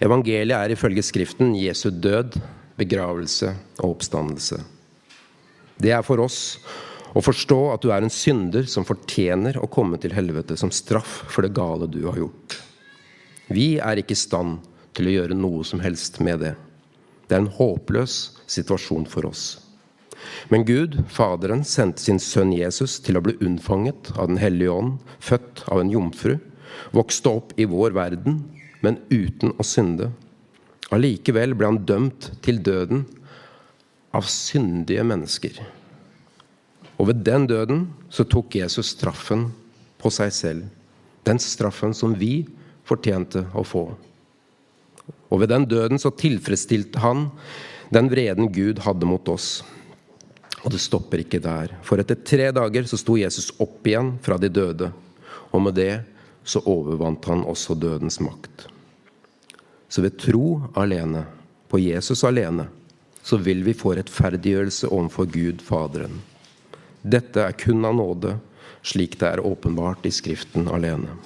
[0.00, 2.36] Evangeliet er ifølge Skriften Jesu død,
[2.76, 4.60] begravelse og oppstandelse.
[5.76, 6.58] Det er for oss
[7.16, 11.22] å forstå at du er en synder som fortjener å komme til helvete som straff
[11.32, 12.58] for det gale du har gjort.
[13.48, 14.58] Vi er ikke i stand
[14.96, 16.54] til å gjøre noe som helst med det.
[17.26, 18.16] Det er en håpløs
[18.50, 19.46] situasjon for oss.
[20.50, 24.92] Men Gud, Faderen, sendte sin sønn Jesus til å bli unnfanget av Den hellige ånd,
[25.20, 26.36] født av en jomfru,
[26.96, 28.42] vokste opp i vår verden,
[28.82, 30.10] men uten å synde.
[30.94, 33.04] Allikevel ble han dømt til døden
[34.14, 35.58] av syndige mennesker.
[36.96, 39.48] Og ved den døden så tok Jesus straffen
[40.00, 40.66] på seg selv.
[41.26, 42.46] Den straffen som vi
[42.86, 43.88] fortjente å få.
[45.26, 47.28] Og ved den døden så tilfredsstilte han
[47.92, 49.64] den vreden Gud hadde mot oss.
[50.64, 51.76] Og det stopper ikke der.
[51.86, 54.90] For etter tre dager så sto Jesus opp igjen fra de døde.
[55.54, 56.00] Og med det
[56.46, 58.68] så overvant han også dødens makt.
[59.88, 61.24] Så ved tro alene,
[61.68, 62.68] på Jesus alene,
[63.22, 66.20] så vil vi få rettferdiggjørelse overfor Gud Faderen.
[67.02, 68.36] Dette er kun av nåde,
[68.86, 71.16] slik det er åpenbart i Skriften alene.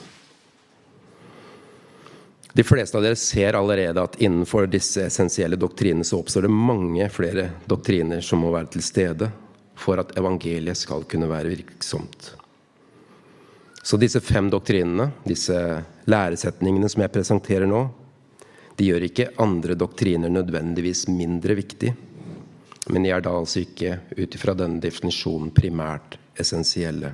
[2.53, 7.07] De fleste av dere ser allerede at innenfor disse essensielle doktrinene så oppstår det mange
[7.13, 9.31] flere doktriner som må være til stede
[9.79, 12.33] for at evangeliet skal kunne være virksomt.
[13.83, 15.57] Så disse fem doktrinene, disse
[16.11, 17.87] læresetningene som jeg presenterer nå,
[18.81, 21.93] de gjør ikke andre doktriner nødvendigvis mindre viktig
[22.93, 27.13] men de er da altså ikke ut ifra denne definisjonen primært essensielle.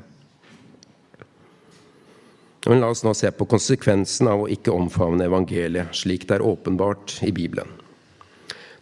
[2.66, 6.46] Men la oss nå se på konsekvensen av å ikke omfavne evangeliet slik det er
[6.46, 7.68] åpenbart i Bibelen.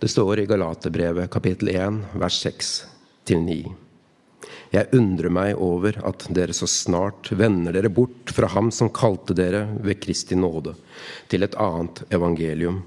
[0.00, 3.83] Det står i Galaterbrevet kapittel 1 vers 6-9.
[4.74, 9.36] Jeg undrer meg over at dere så snart vender dere bort fra ham som kalte
[9.38, 10.72] dere ved Kristi nåde,
[11.30, 12.80] til et annet evangelium,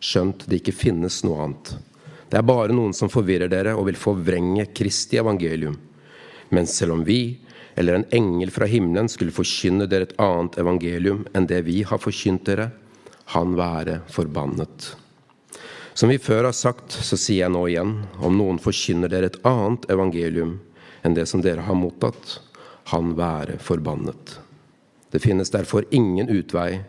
[0.00, 1.74] skjønt det ikke finnes noe annet.
[2.30, 5.76] Det er bare noen som forvirrer dere og vil forvrenge Kristi evangelium.
[6.48, 7.36] Men selv om vi,
[7.76, 12.00] eller en engel fra himmelen, skulle forkynne dere et annet evangelium enn det vi har
[12.00, 12.70] forkynt dere,
[13.34, 14.94] han være forbannet.
[15.92, 19.40] Som vi før har sagt, så sier jeg nå igjen, om noen forkynner dere et
[19.48, 20.56] annet evangelium
[21.02, 22.38] enn det som dere har mottatt,
[22.92, 24.38] han være forbannet.
[25.10, 26.80] Det finnes derfor ingen utvei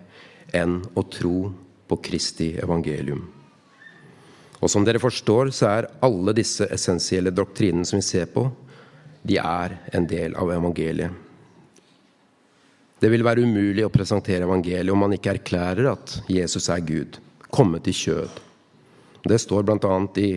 [0.55, 1.51] enn å tro
[1.89, 3.21] på Kristi evangelium.
[4.59, 8.49] Og som dere forstår, så er alle disse essensielle doktrinene som vi ser på,
[9.23, 11.11] de er en del av evangeliet.
[12.99, 17.19] Det vil være umulig å presentere evangeliet om man ikke erklærer at Jesus er Gud,
[17.47, 18.41] kommet i kjød.
[19.23, 19.93] Det står bl.a.
[20.19, 20.33] i,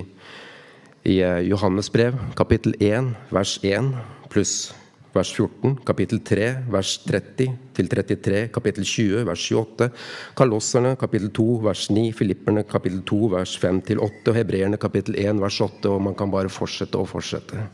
[1.04, 3.90] i eh, Johannes brev, kapittel 1, vers 1
[4.30, 4.72] pluss
[5.12, 9.90] vers 14, kapittel 3, vers 30 til 33, kapittel 20, vers 28,
[10.38, 15.18] Kalosserne, kapittel 2, vers 9, Filipperne, kapittel 2, vers 5 til 8, og Hebreerne, kapittel
[15.20, 17.66] 1, vers 8, og man kan bare fortsette og fortsette.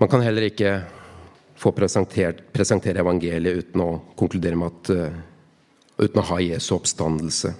[0.00, 0.76] Man kan heller ikke
[1.60, 5.18] få presentere evangeliet uten å konkludere med at uh,
[6.00, 7.52] uten å ha Jesu oppstandelse.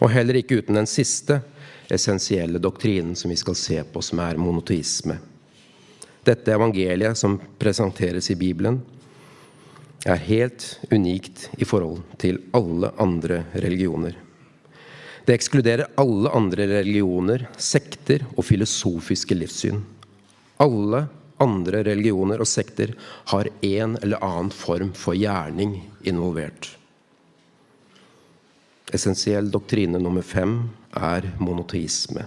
[0.00, 1.38] Og heller ikke uten den siste
[1.94, 5.18] essensielle doktrinen som vi skal se på, som er monoteisme.
[6.24, 8.80] Dette evangeliet som presenteres i Bibelen,
[10.08, 14.14] er helt unikt i forhold til alle andre religioner.
[15.26, 19.82] Det ekskluderer alle andre religioner, sekter og filosofiske livssyn.
[20.60, 21.04] Alle
[21.40, 22.94] andre religioner og sekter
[23.32, 25.76] har en eller annen form for gjerning
[26.08, 26.79] involvert.
[28.90, 30.56] Essensiell doktrine nummer fem
[30.98, 32.24] er monoteisme,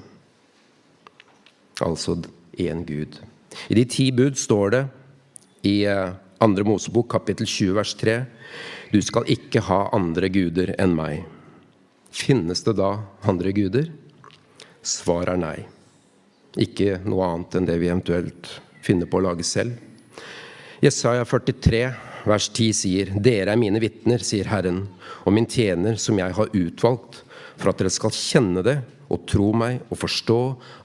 [1.84, 2.16] altså
[2.56, 3.20] én Gud.
[3.70, 4.84] I de ti bud står det
[5.68, 8.16] i eh, andre Mosebok kapittel 20 vers 3
[8.94, 11.24] du skal ikke ha andre guder enn meg.
[12.14, 12.92] Finnes det da
[13.26, 13.88] andre guder?
[14.86, 15.58] Svar er nei.
[16.62, 18.52] Ikke noe annet enn det vi eventuelt
[18.86, 19.80] finner på å lage selv.
[20.84, 21.88] Jesaja 43,
[22.28, 24.86] vers 10 sier, Dere er mine vitner, sier Herren,
[25.24, 27.22] og min tjener som jeg har utvalgt,
[27.60, 28.78] for at dere skal kjenne det
[29.14, 30.40] og tro meg og forstå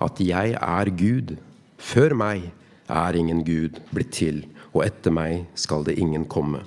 [0.04, 1.36] at jeg er Gud.
[1.78, 2.50] Før meg
[2.88, 4.42] er ingen Gud blitt til,
[4.74, 6.64] og etter meg skal det ingen komme.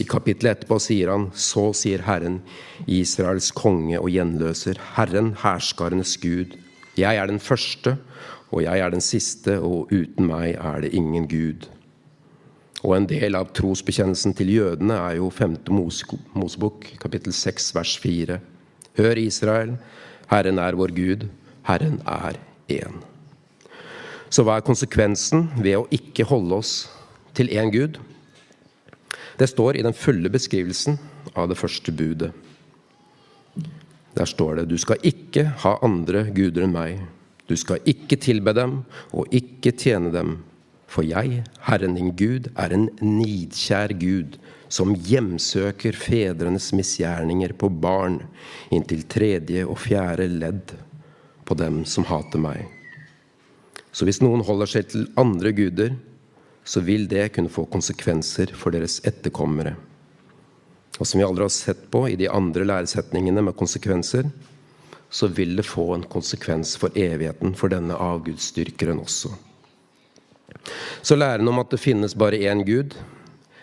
[0.00, 2.40] I kapittelet etterpå sier han, så sier Herren,
[2.88, 6.56] Israels konge og gjenløser, Herren herskarenes Gud.
[6.96, 7.98] Jeg er den første
[8.52, 11.64] og jeg er den siste, og uten meg er det ingen Gud.
[12.82, 15.58] Og en del av trosbekjennelsen til jødene er jo 5.
[16.34, 18.40] Mosebok, kapittel 6, vers 4.
[18.98, 19.76] Hør, Israel,
[20.32, 21.28] Herren er vår Gud,
[21.68, 22.40] Herren er
[22.72, 22.98] én.
[24.32, 26.74] Så hva er konsekvensen ved å ikke holde oss
[27.36, 28.00] til én Gud?
[29.38, 30.98] Det står i den fulle beskrivelsen
[31.38, 32.32] av det første budet.
[34.12, 37.00] Der står det, du skal ikke ha andre guder enn meg.
[37.48, 40.34] Du skal ikke tilbe dem og ikke tjene dem.
[40.92, 44.36] For jeg, Herren din Gud, er en nidkjær Gud,
[44.72, 48.18] som hjemsøker fedrenes misgjerninger på barn
[48.72, 50.74] inntil tredje og fjerde ledd
[51.48, 52.66] på dem som hater meg.
[53.92, 55.94] Så hvis noen holder seg til andre guder,
[56.64, 59.74] så vil det kunne få konsekvenser for deres etterkommere.
[61.00, 64.28] Og som vi aldri har sett på i de andre læresetningene med konsekvenser,
[65.12, 69.32] så vil det få en konsekvens for evigheten for denne avgudsdyrkeren også.
[71.02, 72.94] Så læren om at det finnes bare én Gud,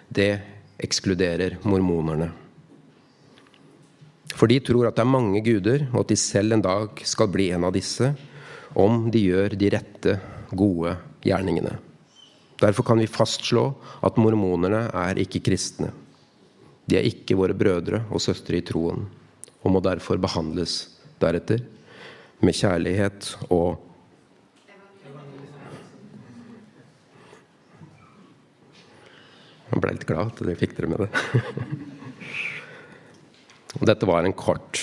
[0.09, 0.31] det
[0.79, 2.31] ekskluderer mormonerne.
[4.35, 7.31] For de tror at det er mange guder, og at de selv en dag skal
[7.31, 8.13] bli en av disse,
[8.79, 11.75] om de gjør de rette, gode gjerningene.
[12.59, 13.65] Derfor kan vi fastslå
[14.03, 15.91] at mormonerne er ikke kristne.
[16.89, 19.05] De er ikke våre brødre og søstre i troen,
[19.62, 20.81] og må derfor behandles
[21.21, 21.62] deretter
[22.41, 23.77] med kjærlighet og
[29.69, 31.10] Jeg ble litt glad at dere fikk dere med det.
[33.91, 34.82] Dette var en kort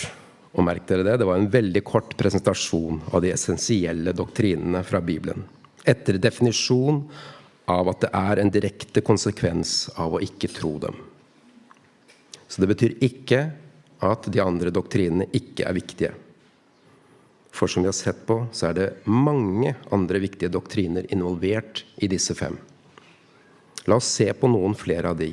[0.56, 5.02] og merk dere det, det var en veldig kort presentasjon av de essensielle doktrinene fra
[5.04, 5.44] Bibelen.
[5.84, 7.02] Etter definisjon
[7.70, 10.96] av at det er en direkte konsekvens av å ikke tro dem.
[12.48, 13.42] Så det betyr ikke
[14.06, 16.12] at de andre doktrinene ikke er viktige.
[17.56, 22.08] For som vi har sett på, så er det mange andre viktige doktriner involvert i
[22.12, 22.58] disse fem.
[23.86, 25.30] La oss se på noen flere av de,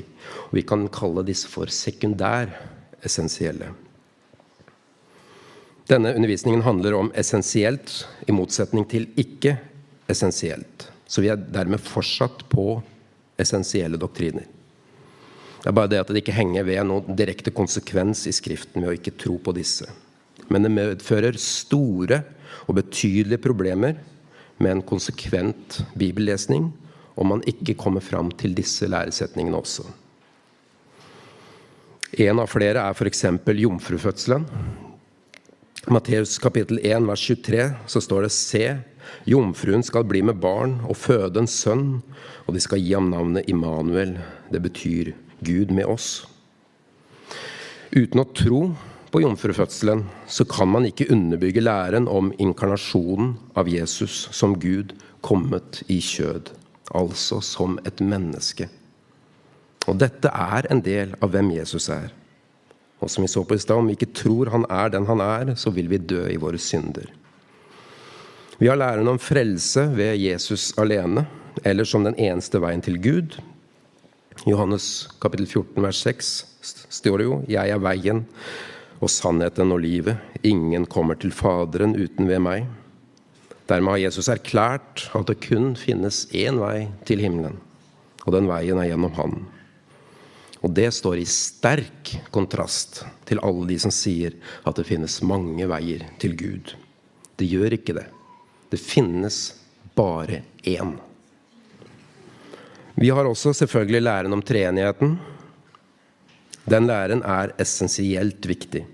[0.49, 2.51] og vi kan kalle disse for sekundær
[3.03, 3.71] essensielle.
[5.89, 9.57] Denne undervisningen handler om essensielt i motsetning til ikke
[10.09, 10.87] essensielt.
[11.07, 12.77] Så vi er dermed fortsatt på
[13.41, 14.45] essensielle doktriner.
[15.63, 18.91] Det er bare det at det ikke henger ved noen direkte konsekvens i Skriften ved
[18.91, 19.87] å ikke tro på disse.
[20.51, 22.21] Men det medfører store
[22.67, 23.97] og betydelige problemer
[24.59, 26.69] med en konsekvent bibellesning
[27.15, 29.85] om man ikke kommer fram til disse læresetningene også.
[32.23, 33.25] En av flere er f.eks.
[33.57, 34.45] jomfrufødselen.
[35.91, 38.65] Matteus kapittel 1 vers 23 så står det Se,
[39.27, 41.87] jomfruen skal bli med barn og føde en sønn,
[42.45, 44.15] og de skal gi ham navnet Immanuel.
[44.53, 45.11] Det betyr
[45.43, 46.23] Gud med oss.
[47.93, 48.61] Uten å tro
[49.13, 55.83] på jomfrufødselen så kan man ikke underbygge læren om inkarnasjonen av Jesus som Gud kommet
[55.91, 56.49] i kjød,
[56.93, 58.69] altså som et menneske.
[59.87, 62.11] Og dette er en del av hvem Jesus er.
[63.03, 65.23] Og som vi så på i stad, om vi ikke tror han er den han
[65.23, 67.09] er, så vil vi dø i våre synder.
[68.59, 71.25] Vi har læren om frelse ved Jesus alene,
[71.65, 73.35] eller som den eneste veien til Gud.
[74.47, 76.31] Johannes kapittel 14 vers 6
[76.89, 78.25] står det jo 'Jeg er veien,
[79.01, 80.17] og sannheten og livet.
[80.43, 82.65] Ingen kommer til Faderen uten ved meg.
[83.73, 87.55] Dermed har Jesus erklært at det kun finnes én vei til himmelen,
[88.21, 89.31] og den veien er gjennom Han.
[90.61, 95.65] Og det står i sterk kontrast til alle de som sier at det finnes mange
[95.71, 96.75] veier til Gud.
[97.33, 98.05] Det gjør ikke det.
[98.69, 99.39] Det finnes
[99.97, 100.93] bare én.
[102.93, 105.17] Vi har også selvfølgelig læren om treenigheten.
[106.69, 108.85] Den læren er essensielt viktig.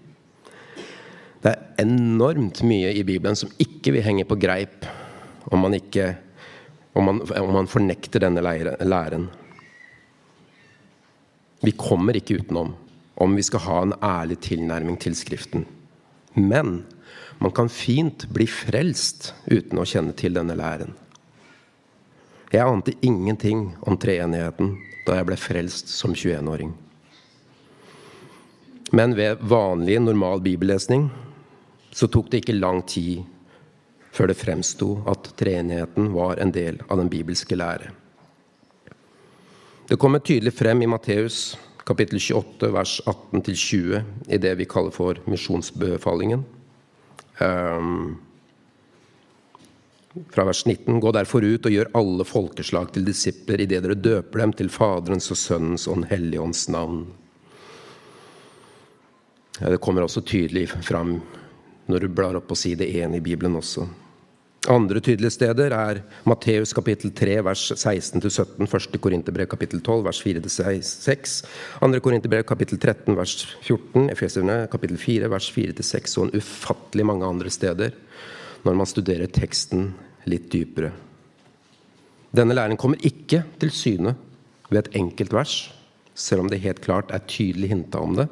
[1.40, 4.88] Det er enormt mye i Bibelen som ikke vil henge på greip
[5.50, 6.12] om man, ikke,
[7.00, 9.30] om man, om man fornekter denne læren.
[11.64, 12.74] Vi kommer ikke utenom
[13.20, 15.66] om vi skal ha en ærlig tilnærming til Skriften.
[16.36, 16.84] Men
[17.40, 20.94] man kan fint bli frelst uten å kjenne til denne læren.
[22.52, 24.76] Jeg ante ingenting om treenigheten
[25.06, 26.72] da jeg ble frelst som 21-åring.
[28.96, 31.10] Men ved vanlig, normal bibellesning
[31.92, 33.24] så tok det ikke lang tid
[34.14, 37.92] før det fremsto at treenigheten var en del av den bibelske lære.
[39.90, 41.58] Det kommer tydelig frem i Matteus
[41.90, 46.44] kapittel 28, vers 18-20, i det vi kaller for misjonsbefalingen.
[47.42, 48.20] Um,
[50.30, 54.44] fra vers 19.: Gå derfor ut og gjør alle folkeslag til disipler idet dere døper
[54.44, 57.08] dem til Faderens og Sønnens og Den hellige ånds navn.
[59.60, 61.20] Det kommer også tydelig fram
[61.90, 63.88] når du blar opp på side 1 i Bibelen også.
[64.70, 68.98] Andre tydelige steder er Matteus kapittel 3 vers 16-17, 1.
[69.02, 71.36] Korinterbrev kapittel 12 vers 4-6,
[71.80, 72.02] 2.
[72.04, 77.54] Korinterbrev kapittel 13 vers 14, Efeserne kapittel 4 vers 4-6 og en ufattelig mange andre
[77.54, 77.96] steder
[78.66, 79.94] når man studerer teksten
[80.30, 80.92] litt dypere.
[82.36, 84.14] Denne læren kommer ikke til syne
[84.70, 85.56] ved et enkelt vers,
[86.14, 88.28] selv om det helt klart er tydelig hinta om det.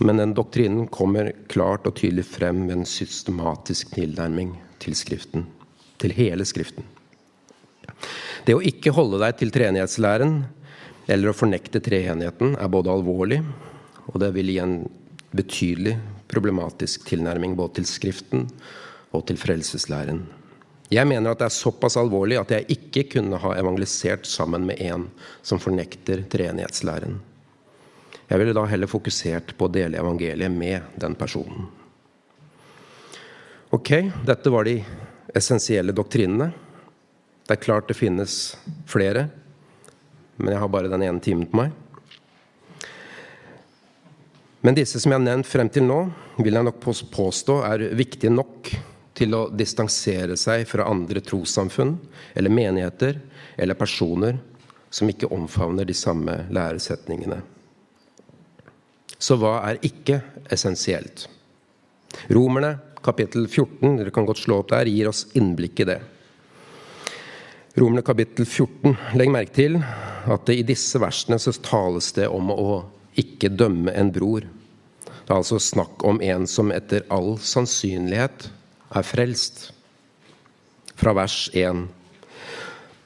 [0.00, 5.46] Men den doktrinen kommer klart og tydelig frem med en systematisk tilnærming til Skriften.
[6.02, 6.86] Til hele Skriften.
[8.44, 10.40] Det å ikke holde deg til treenighetslæren
[11.06, 13.42] eller å fornekte treenigheten er både alvorlig,
[14.10, 14.78] og det vil gi en
[15.34, 15.98] betydelig
[16.30, 18.48] problematisk tilnærming både til Skriften
[19.14, 20.24] og til frelseslæren.
[20.92, 24.82] Jeg mener at det er såpass alvorlig at jeg ikke kunne ha evangelisert sammen med
[24.84, 25.06] en
[25.42, 27.16] som fornekter treenighetslæren.
[28.28, 31.66] Jeg ville da heller fokusert på å dele evangeliet med den personen.
[33.74, 33.90] Ok,
[34.24, 34.78] dette var de
[35.34, 36.52] essensielle doktrinene.
[37.44, 38.54] Det er klart det finnes
[38.88, 39.26] flere,
[40.38, 41.74] men jeg har bare den ene timen på meg.
[44.64, 45.98] Men disse som jeg har nevnt frem til nå,
[46.40, 46.78] vil jeg nok
[47.12, 48.70] påstå er viktige nok
[49.14, 51.98] til å distansere seg fra andre trossamfunn
[52.32, 53.20] eller menigheter
[53.60, 54.38] eller personer
[54.88, 57.42] som ikke omfavner de samme læresetningene.
[59.18, 60.20] Så hva er ikke
[60.52, 61.26] essensielt?
[62.30, 66.00] Romerne kapittel 14 dere kan godt slå opp der, gir oss innblikk i det.
[67.74, 68.94] Romerne kapittel 14.
[69.18, 72.84] Legg merke til at det i disse versene så tales det om å
[73.18, 74.46] ikke dømme en bror.
[75.04, 78.48] Det er altså snakk om en som etter all sannsynlighet
[78.94, 79.68] er frelst.
[80.94, 81.86] Fra vers 1.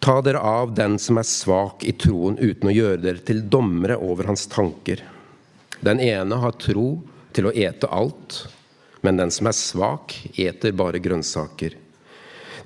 [0.04, 3.96] Ta dere av den som er svak i troen, uten å gjøre dere til dommere
[3.98, 5.02] over hans tanker.
[5.80, 7.00] Den ene har tro
[7.36, 8.40] til å ete alt,
[9.06, 11.76] men den som er svak, eter bare grønnsaker.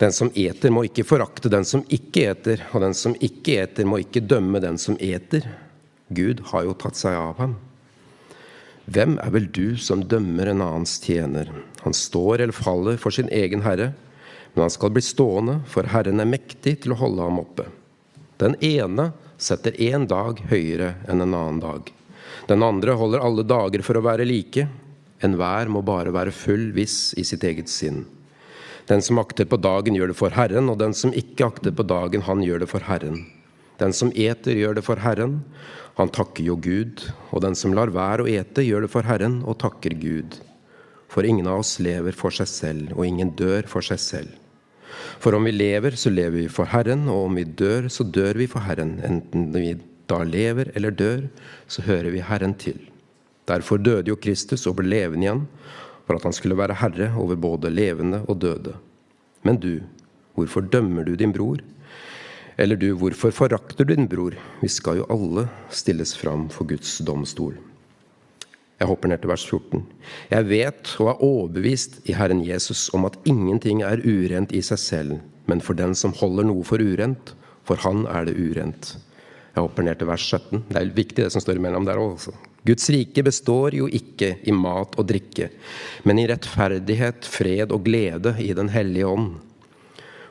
[0.01, 3.87] Den som eter, må ikke forakte den som ikke eter, og den som ikke eter,
[3.87, 5.45] må ikke dømme den som eter.
[6.09, 7.59] Gud har jo tatt seg av ham.
[8.93, 11.53] Hvem er vel du som dømmer en annens tjener?
[11.85, 13.93] Han står eller faller for sin egen herre,
[14.55, 17.69] men han skal bli stående, for Herren er mektig til å holde ham oppe.
[18.43, 21.93] Den ene setter én dag høyere enn en annen dag.
[22.49, 24.67] Den andre holder alle dager for å være like.
[25.23, 28.03] Enhver må bare være full viss i sitt eget sinn.
[28.91, 31.87] Den som akter på dagen, gjør det for Herren, og den som ikke akter på
[31.87, 33.23] dagen, han gjør det for Herren.
[33.79, 35.41] Den som eter, gjør det for Herren.
[35.99, 37.05] Han takker jo Gud.
[37.31, 40.41] Og den som lar være å ete, gjør det for Herren og takker Gud.
[41.13, 44.39] For ingen av oss lever for seg selv, og ingen dør for seg selv.
[45.23, 48.41] For om vi lever, så lever vi for Herren, og om vi dør, så dør
[48.41, 48.97] vi for Herren.
[49.05, 49.75] Enten vi
[50.13, 51.27] da lever eller dør,
[51.67, 52.79] så hører vi Herren til.
[53.49, 55.45] Derfor døde jo Kristus og ble levende igjen,
[56.07, 58.77] for at han skulle være herre over både levende og døde.
[59.43, 59.81] Men du,
[60.37, 61.63] hvorfor dømmer du din bror?
[62.61, 64.37] Eller du, hvorfor forakter du din bror?
[64.61, 67.57] Vi skal jo alle stilles fram for Guds domstol.
[68.79, 69.85] Jeg hopper ned til vers 14.
[70.31, 74.81] Jeg vet og er overbevist i Herren Jesus om at ingenting er urent i seg
[74.83, 78.97] selv, men for den som holder noe for urent, for han er det urent.
[79.53, 80.65] Jeg hopper ned til vers 17.
[80.71, 82.33] Det er viktig, det som står imellom der også.
[82.65, 85.51] Guds rike består jo ikke i mat og drikke,
[86.09, 89.35] men i rettferdighet, fred og glede i Den hellige ånd.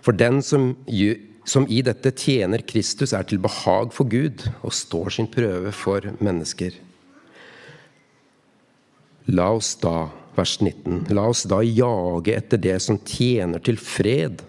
[0.01, 0.72] For den som,
[1.45, 6.07] som i dette tjener Kristus, er til behag for Gud og står sin prøve for
[6.24, 6.74] mennesker.
[9.30, 14.41] La oss da, vers 19, la oss da jage etter det som tjener til fred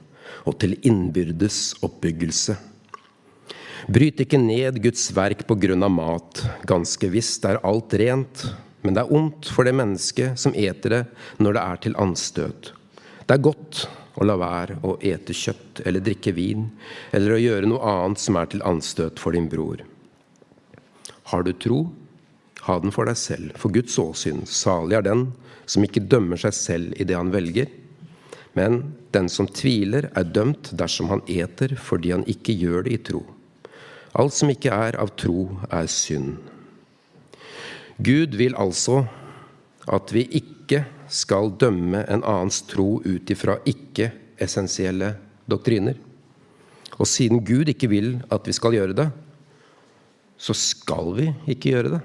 [0.48, 2.56] og til innbyrdes oppbyggelse.
[3.90, 6.42] Bryt ikke ned Guds verk på grunn av mat.
[6.68, 8.44] Ganske visst er alt rent,
[8.82, 11.02] men det er ondt for det mennesket som eter det
[11.42, 12.70] når det er til anstøt.
[13.26, 13.86] Det er godt
[14.20, 16.68] å la være å ete kjøtt eller drikke vin,
[17.10, 19.82] eller å gjøre noe annet som er til anstøt for din bror.
[21.32, 21.84] Har du tro,
[22.68, 24.44] ha den for deg selv, for Guds åsyn.
[24.46, 25.30] Salig er den
[25.66, 27.70] som ikke dømmer seg selv i det han velger.
[28.54, 28.82] Men
[29.14, 33.24] den som tviler, er dømt dersom han eter fordi han ikke gjør det i tro.
[34.12, 36.36] Alt som ikke er av tro, er synd.
[38.02, 39.02] Gud vil altså
[39.90, 40.82] at vi ikke
[41.12, 45.14] skal dømme en annens tro ut ifra ikke-essensielle
[45.50, 45.96] doktriner.
[47.00, 49.08] Og siden Gud ikke vil at vi skal gjøre det,
[50.36, 52.02] så skal vi ikke gjøre det.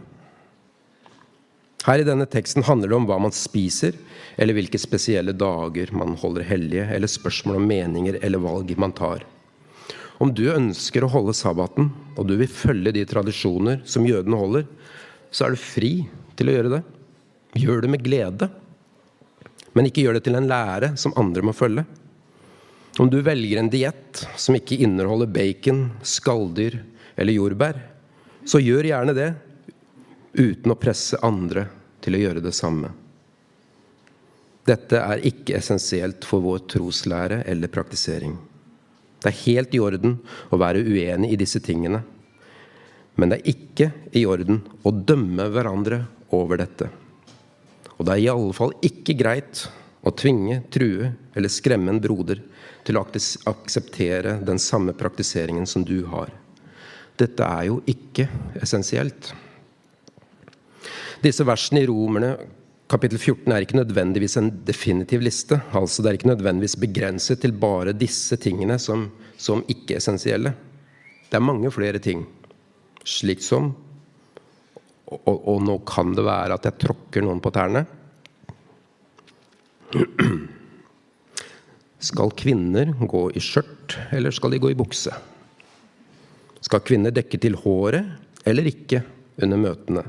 [1.88, 3.96] Her i denne teksten handler det om hva man spiser,
[4.36, 9.24] eller hvilke spesielle dager man holder hellige, eller spørsmål om meninger eller valg man tar.
[10.18, 14.66] Om du ønsker å holde sabbaten, og du vil følge de tradisjoner som jødene holder,
[15.30, 15.92] så er du fri
[16.38, 16.82] til å gjøre det.
[17.62, 18.50] Gjør det med glede.
[19.78, 21.86] Men ikke gjør det til en lære som andre må følge.
[22.98, 26.80] Om du velger en diett som ikke inneholder bacon, skalldyr
[27.18, 27.78] eller jordbær,
[28.48, 29.28] så gjør gjerne det
[30.38, 31.68] uten å presse andre
[32.02, 32.90] til å gjøre det samme.
[34.68, 38.34] Dette er ikke essensielt for vår troslære eller praktisering.
[39.28, 40.14] Det er helt i orden
[40.56, 42.00] å være uenig i disse tingene.
[43.20, 46.88] Men det er ikke i orden å dømme hverandre over dette.
[47.98, 49.66] Og det er i alle fall ikke greit
[50.08, 52.40] å tvinge, true eller skremme en broder
[52.88, 56.32] til å akseptere den samme praktiseringen som du har.
[57.20, 58.30] Dette er jo ikke
[58.62, 59.34] essensielt.
[61.20, 62.38] Disse versene i Romerne
[62.88, 65.60] Kapittel 14 er ikke nødvendigvis en definitiv liste.
[65.76, 70.54] altså Det er ikke nødvendigvis begrenset til bare disse tingene som, som ikke-essensielle.
[71.28, 72.24] Det er mange flere ting.
[73.04, 73.74] Slik som
[75.08, 77.86] og, og, og, nå kan det være at jeg tråkker noen på tærne.
[82.10, 85.16] Skal kvinner gå i skjørt, eller skal de gå i bukse?
[86.60, 89.02] Skal kvinner dekke til håret eller ikke
[89.44, 90.04] under møtene?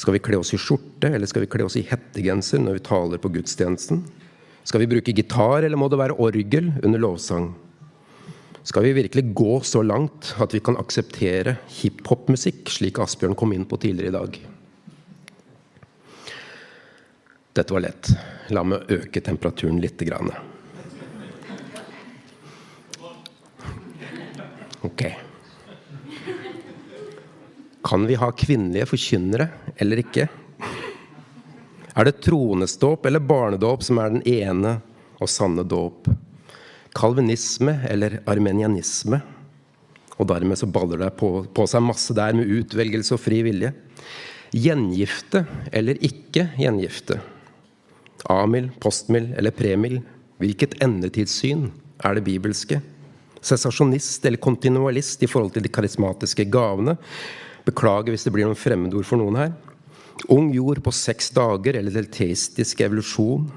[0.00, 2.84] Skal vi kle oss i skjorte, eller skal vi kle oss i hettegenser når vi
[2.86, 4.00] taler på gudstjenesten?
[4.64, 7.50] Skal vi bruke gitar, eller må det være orgel under lovsang?
[8.64, 13.68] Skal vi virkelig gå så langt at vi kan akseptere hiphop-musikk, slik Asbjørn kom inn
[13.68, 14.40] på tidligere i dag?
[17.60, 18.12] Dette var lett.
[18.56, 20.32] La meg øke temperaturen lite grann.
[24.86, 25.10] Ok.
[27.84, 29.48] Kan vi ha kvinnelige forkynnere
[29.80, 30.28] eller ikke?
[31.96, 34.76] Er det troneståp eller barnedåp som er den ene
[35.20, 36.10] og sanne dåp?
[36.96, 39.20] Kalvinisme eller armenianisme?
[40.20, 43.72] Og dermed så baller det på, på seg masse der med utvelgelse og fri vilje.
[44.52, 47.16] Gjengifte eller ikke gjengifte?
[48.28, 50.02] Amil, postmil eller premil?
[50.40, 51.70] Hvilket endetidssyn
[52.04, 52.82] er det bibelske?
[53.40, 56.98] Sensasjonist eller kontinualist i forhold til de karismatiske gavene?
[57.70, 59.56] Beklager hvis det blir noen fremmedord for noen her.
[60.28, 63.48] Ung jord på seks dager eller teistisk evolusjon.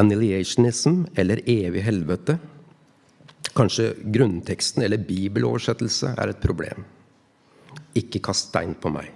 [0.00, 2.38] Annihilationism eller evig helvete.
[3.56, 6.84] Kanskje grunnteksten eller bibeloversettelse er et problem.
[7.98, 9.10] Ikke kast stein på meg.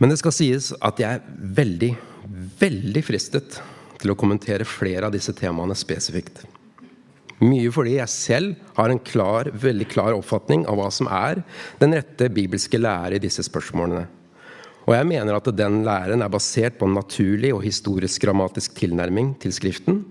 [0.00, 1.90] Men det skal sies at jeg er veldig,
[2.60, 3.60] veldig fristet
[4.00, 6.40] til å kommentere flere av disse temaene spesifikt.
[7.40, 11.40] Mye fordi jeg selv har en klar, veldig klar oppfatning av hva som er
[11.80, 14.04] den rette bibelske lære i disse spørsmålene.
[14.84, 19.34] Og jeg mener at den læren er basert på en naturlig og historisk grammatisk tilnærming
[19.40, 20.02] til Skriften.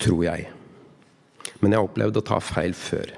[0.00, 0.48] Tror jeg.
[1.60, 3.12] Men jeg har opplevd å ta feil før.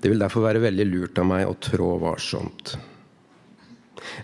[0.00, 2.74] Det vil derfor være veldig lurt av meg å trå varsomt.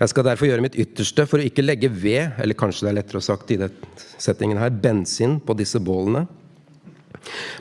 [0.01, 2.99] Jeg skal derfor gjøre mitt ytterste for å ikke legge ved, eller kanskje det er
[3.03, 6.25] lettere sagt i denne settingen her, bensin på disse bålene.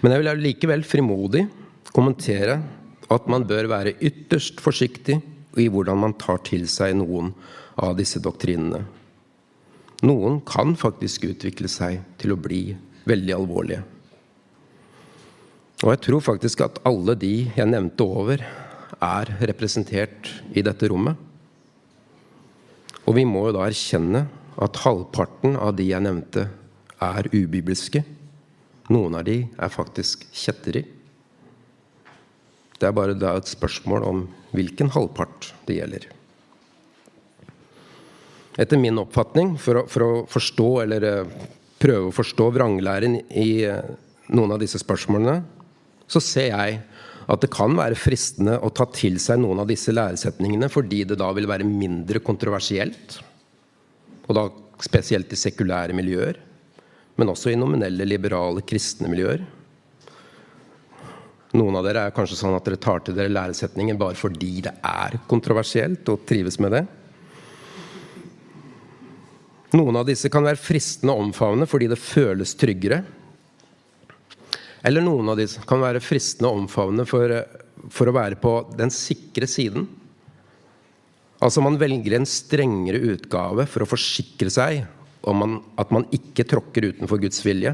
[0.01, 1.45] Men jeg vil likevel frimodig
[1.95, 2.59] kommentere
[3.13, 5.19] at man bør være ytterst forsiktig
[5.61, 7.31] i hvordan man tar til seg noen
[7.79, 8.83] av disse doktrinene.
[10.05, 12.75] Noen kan faktisk utvikle seg til å bli
[13.07, 13.83] veldig alvorlige.
[15.83, 18.41] Og jeg tror faktisk at alle de jeg nevnte over,
[19.03, 21.17] er representert i dette rommet.
[23.05, 24.23] Og vi må jo da erkjenne
[24.61, 26.47] at halvparten av de jeg nevnte,
[27.03, 28.01] er ubibelske.
[28.93, 30.83] Noen av de er faktisk kjetteri.
[32.75, 34.25] Det er bare et spørsmål om
[34.55, 36.07] hvilken halvpart det gjelder.
[38.61, 41.31] Etter min oppfatning, for å, for å forstå eller eh,
[41.81, 43.89] prøve å forstå vranglæren i eh,
[44.31, 45.41] noen av disse spørsmålene,
[46.07, 46.77] så ser jeg
[47.25, 51.17] at det kan være fristende å ta til seg noen av disse læresetningene fordi det
[51.19, 53.17] da vil være mindre kontroversielt.
[54.29, 54.45] Og da
[54.85, 56.37] spesielt i sekulære miljøer,
[57.15, 59.43] men også i nominelle, liberale, kristne miljøer.
[61.55, 64.73] Noen av dere er kanskje sånn at dere tar til dere læresetninger bare fordi det
[64.83, 66.83] er kontroversielt, og trives med det.
[69.75, 73.01] Noen av disse kan være fristende å omfavne fordi det føles tryggere.
[74.85, 77.31] Eller noen av disse kan være fristende å omfavne for,
[77.91, 79.87] for å være på den sikre siden.
[81.43, 84.83] Altså man velger en strengere utgave for å forsikre seg
[85.33, 87.73] man, at man ikke tråkker utenfor Guds vilje.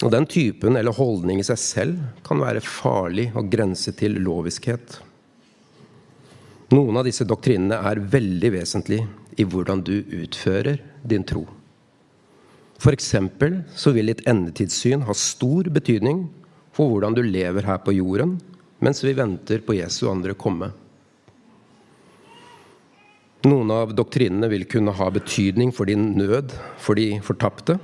[0.00, 4.96] Og Den typen eller holdning i seg selv kan være farlig og grense til loviskhet.
[6.72, 11.42] Noen av disse doktrinene er veldig vesentlige i hvordan du utfører din tro.
[12.80, 13.10] F.eks.
[13.76, 16.28] så vil ditt endetidssyn ha stor betydning
[16.72, 18.38] for hvordan du lever her på jorden
[18.80, 20.70] mens vi venter på Jesu andre komme.
[23.48, 27.78] Noen av doktrinene vil kunne ha betydning for din nød for de fortapte,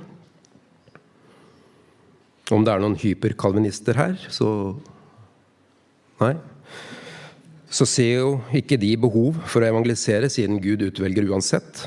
[2.53, 4.49] om det er noen hyperkalvinister her, så
[6.17, 6.33] Nei.
[7.69, 11.83] Så ser jo ikke de behov for å evangelisere, siden Gud utvelger uansett.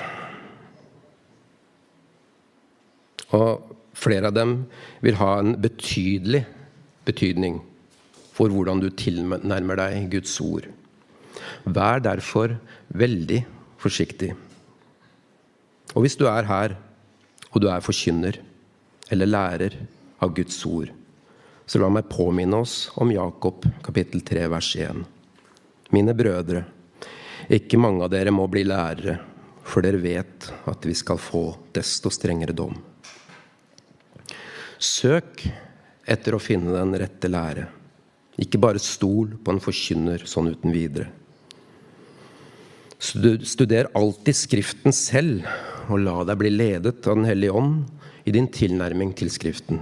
[3.34, 4.52] Og flere av dem
[5.02, 6.44] vil ha en betydelig
[7.08, 7.58] betydning
[8.36, 10.68] for hvordan du tilnærmer deg Guds ord.
[11.64, 12.54] Vær derfor
[12.94, 13.42] veldig
[13.80, 14.34] forsiktig.
[15.94, 16.76] Og hvis du er her,
[17.50, 18.38] og du er forkynner
[19.10, 19.74] eller lærer,
[20.20, 20.90] av Guds ord.
[21.66, 25.00] Så la meg påminne oss om Jakob kapittel 3 vers 1.
[25.96, 26.64] Mine brødre,
[27.50, 29.16] ikke mange av dere må bli lærere,
[29.64, 32.76] for dere vet at vi skal få desto strengere dom.
[34.80, 35.44] Søk
[36.10, 37.66] etter å finne den rette lære.
[38.40, 41.10] Ikke bare stol på en forkynner sånn uten videre.
[43.00, 45.46] Studer alltid Skriften selv,
[45.88, 49.80] og la deg bli ledet av Den hellige ånd i din tilnærming til Skriften.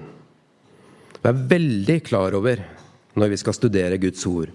[1.25, 2.62] Vær veldig klar over
[3.19, 4.53] når vi skal studere Guds ord,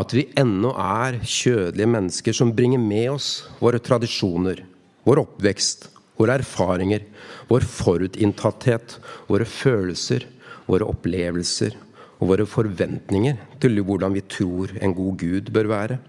[0.00, 3.30] at vi ennå er kjødelige mennesker som bringer med oss
[3.60, 4.62] våre tradisjoner,
[5.04, 7.04] vår oppvekst, våre erfaringer,
[7.50, 8.96] vår forutinntatthet,
[9.28, 10.24] våre følelser,
[10.70, 11.76] våre opplevelser
[12.20, 16.00] og våre forventninger til hvordan vi tror en god Gud bør være.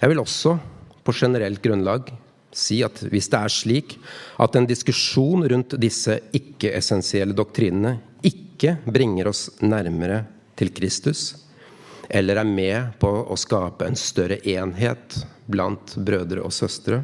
[0.00, 0.56] Jeg vil også
[1.04, 2.08] på generelt grunnlag
[2.56, 3.96] si at hvis det er slik
[4.40, 10.24] at en diskusjon rundt disse ikke-essensielle doktrinene ikke bringer oss nærmere
[10.58, 11.34] til Kristus,
[12.10, 15.20] eller er med på å skape en større enhet
[15.50, 17.02] blant brødre og søstre,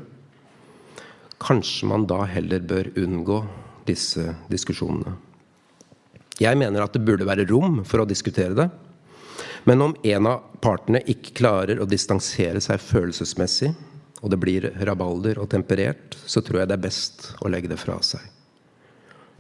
[1.41, 3.39] kanskje man da heller bør unngå
[3.87, 5.15] disse diskusjonene.
[6.43, 8.69] Jeg mener at det burde være rom for å diskutere det.
[9.67, 13.73] Men om en av partene ikke klarer å distansere seg følelsesmessig
[14.23, 17.79] og det blir rabalder og temperert, så tror jeg det er best å legge det
[17.81, 18.23] fra seg.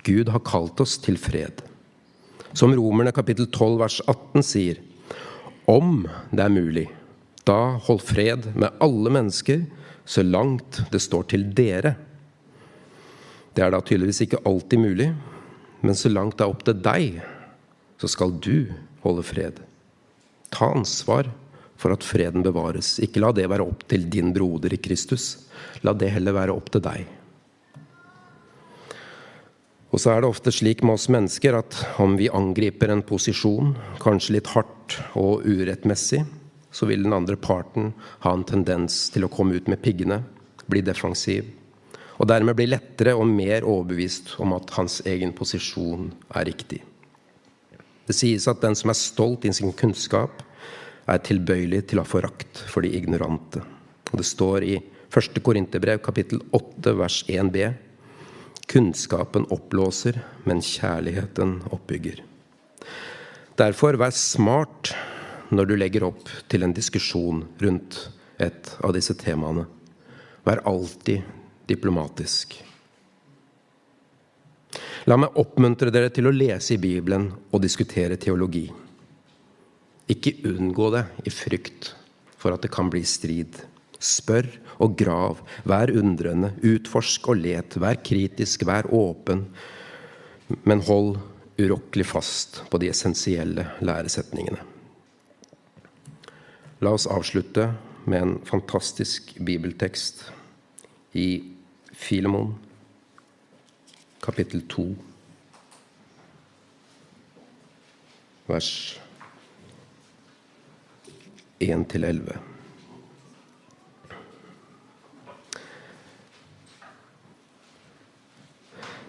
[0.06, 1.62] Gud har kalt oss til fred.
[2.56, 4.82] Som Romerne kapittel 12 vers 18 sier,
[5.66, 6.84] Om det er mulig,
[7.42, 9.64] da hold fred med alle mennesker
[10.06, 11.96] så langt det står til dere.
[13.50, 15.08] Det er da tydeligvis ikke alltid mulig,
[15.82, 17.18] men så langt det er opp til deg,
[17.98, 18.70] så skal du
[19.02, 19.65] holde fred.
[20.54, 21.30] Ta ansvar
[21.76, 22.96] for at freden bevares.
[23.04, 25.46] Ikke la det være opp til din broder i Kristus.
[25.84, 27.04] La det heller være opp til deg.
[29.94, 33.70] Og så er det ofte slik med oss mennesker at om vi angriper en posisjon,
[34.02, 36.24] kanskje litt hardt og urettmessig,
[36.68, 37.94] så vil den andre parten
[38.24, 40.20] ha en tendens til å komme ut med piggene,
[40.68, 41.46] bli defensiv,
[42.18, 46.82] og dermed bli lettere og mer overbevist om at hans egen posisjon er riktig.
[48.06, 50.42] Det sies at den som er stolt i sin kunnskap,
[51.06, 53.62] er tilbøyelig til å ha forakt for de ignorante.
[54.10, 54.76] Og det står i
[55.14, 55.38] 1.
[55.42, 57.60] Korinterbrev kapittel 8 vers 1b
[58.66, 62.24] Kunnskapen oppblåser, men kjærligheten oppbygger.
[63.56, 64.90] Derfor vær smart
[65.54, 68.00] når du legger opp til en diskusjon rundt
[68.42, 69.68] et av disse temaene.
[70.46, 71.22] Vær alltid
[71.70, 72.58] diplomatisk.
[75.06, 78.64] La meg oppmuntre dere til å lese i Bibelen og diskutere teologi.
[80.10, 81.92] Ikke unngå det i frykt
[82.34, 83.54] for at det kan bli strid.
[84.02, 84.48] Spør
[84.82, 89.46] og grav, vær undrende, utforsk og let, vær kritisk, vær åpen,
[90.66, 91.16] men hold
[91.56, 94.60] urokkelig fast på de essensielle læresetningene.
[96.82, 97.70] La oss avslutte
[98.10, 100.26] med en fantastisk bibeltekst
[101.16, 101.30] i
[101.96, 102.56] Filemon
[104.26, 104.88] kapittel 2,
[108.50, 108.70] vers
[111.62, 112.34] 1-11.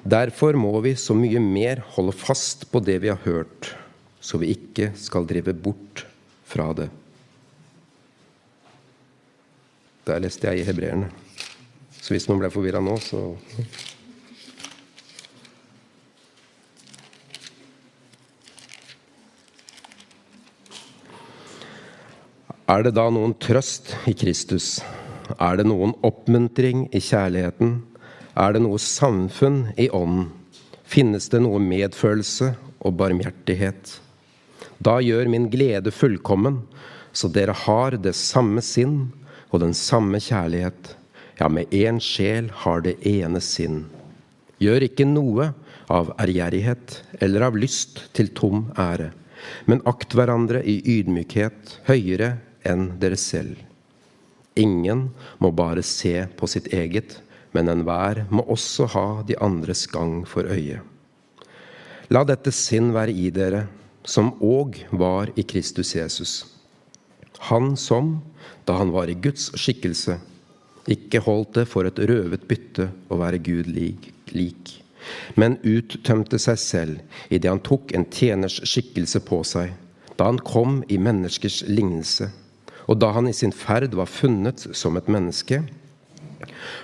[0.08, 3.74] Derfor må vi så mye mer holde fast på det vi har hørt,
[4.22, 6.06] så vi ikke skal drive bort
[6.48, 6.88] fra det.
[10.08, 11.10] Der leste jeg i Hebreerne.
[11.98, 13.34] Så hvis noen ble forvirra nå, så
[22.68, 24.82] Er det da noen trøst i Kristus?
[25.40, 27.78] Er det noen oppmuntring i kjærligheten?
[28.36, 30.26] Er det noe samfunn i ånden?
[30.84, 32.50] Finnes det noe medfølelse
[32.84, 33.94] og barmhjertighet?
[34.84, 36.58] Da gjør min glede fullkommen,
[37.16, 38.98] så dere har det samme sinn
[39.48, 40.92] og den samme kjærlighet.
[41.40, 43.86] Ja, med én sjel har det ene sinn.
[44.60, 45.54] Gjør ikke noe
[45.88, 49.14] av ærgjerrighet eller av lyst til tom ære,
[49.72, 52.34] men akt hverandre i ydmykhet høyere
[52.68, 53.58] enn dere selv.
[54.58, 57.20] Ingen må bare se på sitt eget,
[57.54, 60.82] men enhver må også ha de andres gang for øye.
[62.14, 63.66] La dette sinn være i dere,
[64.08, 66.34] som òg var i Kristus Jesus.
[67.52, 68.18] Han som,
[68.66, 70.18] da han var i Guds skikkelse,
[70.88, 74.72] ikke holdt det for et røvet bytte å være Gud lik,
[75.36, 79.76] men uttømte seg selv idet han tok en tjeners skikkelse på seg,
[80.16, 82.32] da han kom i menneskers lignelse
[82.88, 85.62] og da han i sin ferd var funnet som et menneske,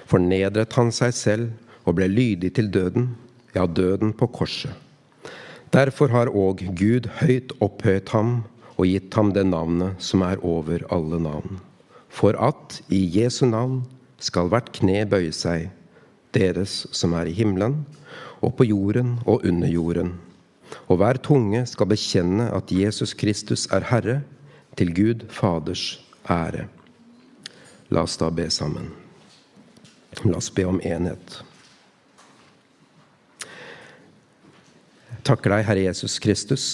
[0.10, 3.14] fornedret han seg selv og ble lydig til døden,
[3.56, 4.74] ja, døden på korset.
[5.74, 8.44] Derfor har òg Gud høyt opphøyet ham
[8.76, 11.58] og gitt ham det navnet som er over alle navn.
[12.14, 13.82] For at i Jesu navn
[14.22, 15.72] skal hvert kne bøye seg,
[16.34, 17.82] deres som er i himmelen,
[18.44, 20.14] og på jorden og under jorden.
[20.90, 24.22] Og hver tunge skal bekjenne at Jesus Kristus er Herre,
[24.78, 26.00] til Gud Faders
[26.30, 26.68] ære.
[27.94, 28.90] La oss da be sammen.
[30.26, 31.40] La oss be om enhet.
[35.14, 36.66] Jeg takker deg, Herre Jesus Kristus,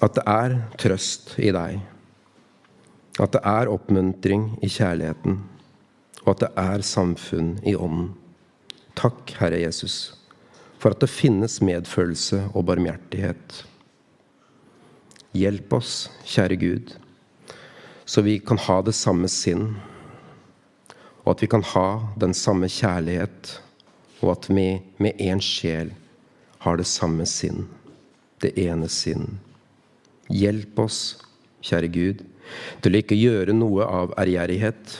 [0.00, 1.80] at det er trøst i deg.
[3.20, 5.40] At det er oppmuntring i kjærligheten,
[6.22, 8.12] og at det er samfunn i ånden.
[9.00, 10.14] Takk, Herre Jesus,
[10.80, 13.62] for at det finnes medfølelse og barmhjertighet.
[15.36, 16.94] Hjelp oss, kjære Gud
[18.10, 19.76] så vi kan ha det samme sinn,
[21.22, 21.88] og at vi kan ha
[22.18, 23.50] den samme kjærlighet,
[24.18, 24.64] og at vi
[24.98, 25.92] med én sjel
[26.64, 27.68] har det samme sinn,
[28.42, 29.36] det ene sinn.
[30.26, 30.98] Hjelp oss,
[31.62, 32.24] kjære Gud,
[32.82, 34.96] til å ikke gjøre noe av ærgjerrighet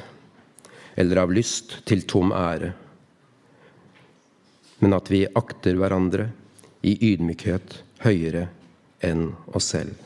[1.03, 2.71] eller av lyst til tom ære,
[4.87, 6.29] men at vi akter hverandre
[6.87, 7.75] i ydmykhet
[8.07, 8.47] høyere
[9.03, 9.99] enn oss selv.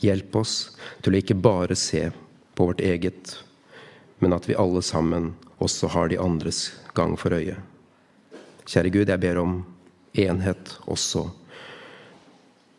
[0.00, 0.54] Hjelp oss
[1.02, 2.10] til å ikke bare se
[2.56, 3.36] på vårt eget,
[4.18, 7.56] men at vi alle sammen også har de andres gang for øye.
[8.66, 9.58] Kjære Gud, jeg ber om
[10.16, 11.26] enhet også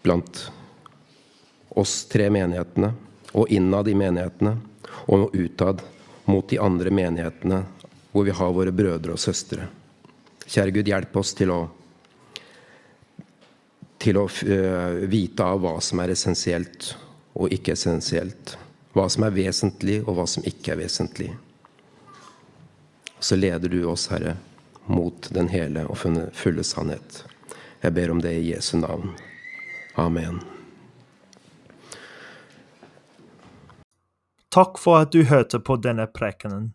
[0.03, 0.47] blant
[1.78, 2.91] oss tre menighetene
[3.38, 4.55] og innad i menighetene,
[5.07, 5.82] og utad
[6.26, 7.61] mot de andre menighetene
[8.11, 9.68] hvor vi har våre brødre og søstre.
[10.47, 11.59] Kjære Gud, hjelp oss til å,
[14.01, 16.95] til å uh, vite av hva som er essensielt
[17.38, 18.58] og ikke essensielt.
[18.98, 21.30] Hva som er vesentlig, og hva som ikke er vesentlig.
[23.20, 24.36] Så leder du oss, Herre,
[24.86, 27.24] mot den hele og fulle sannhet.
[27.82, 29.14] Jeg ber om det i Jesu navn.
[29.98, 30.42] Amen.
[34.54, 36.72] Takk for at du hørte på denne prekenen.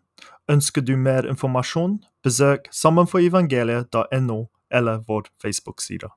[0.51, 4.39] Ønsker du mer informasjon, besøk sammenforevangeliet.no
[4.71, 6.11] eller vår Facebook-side.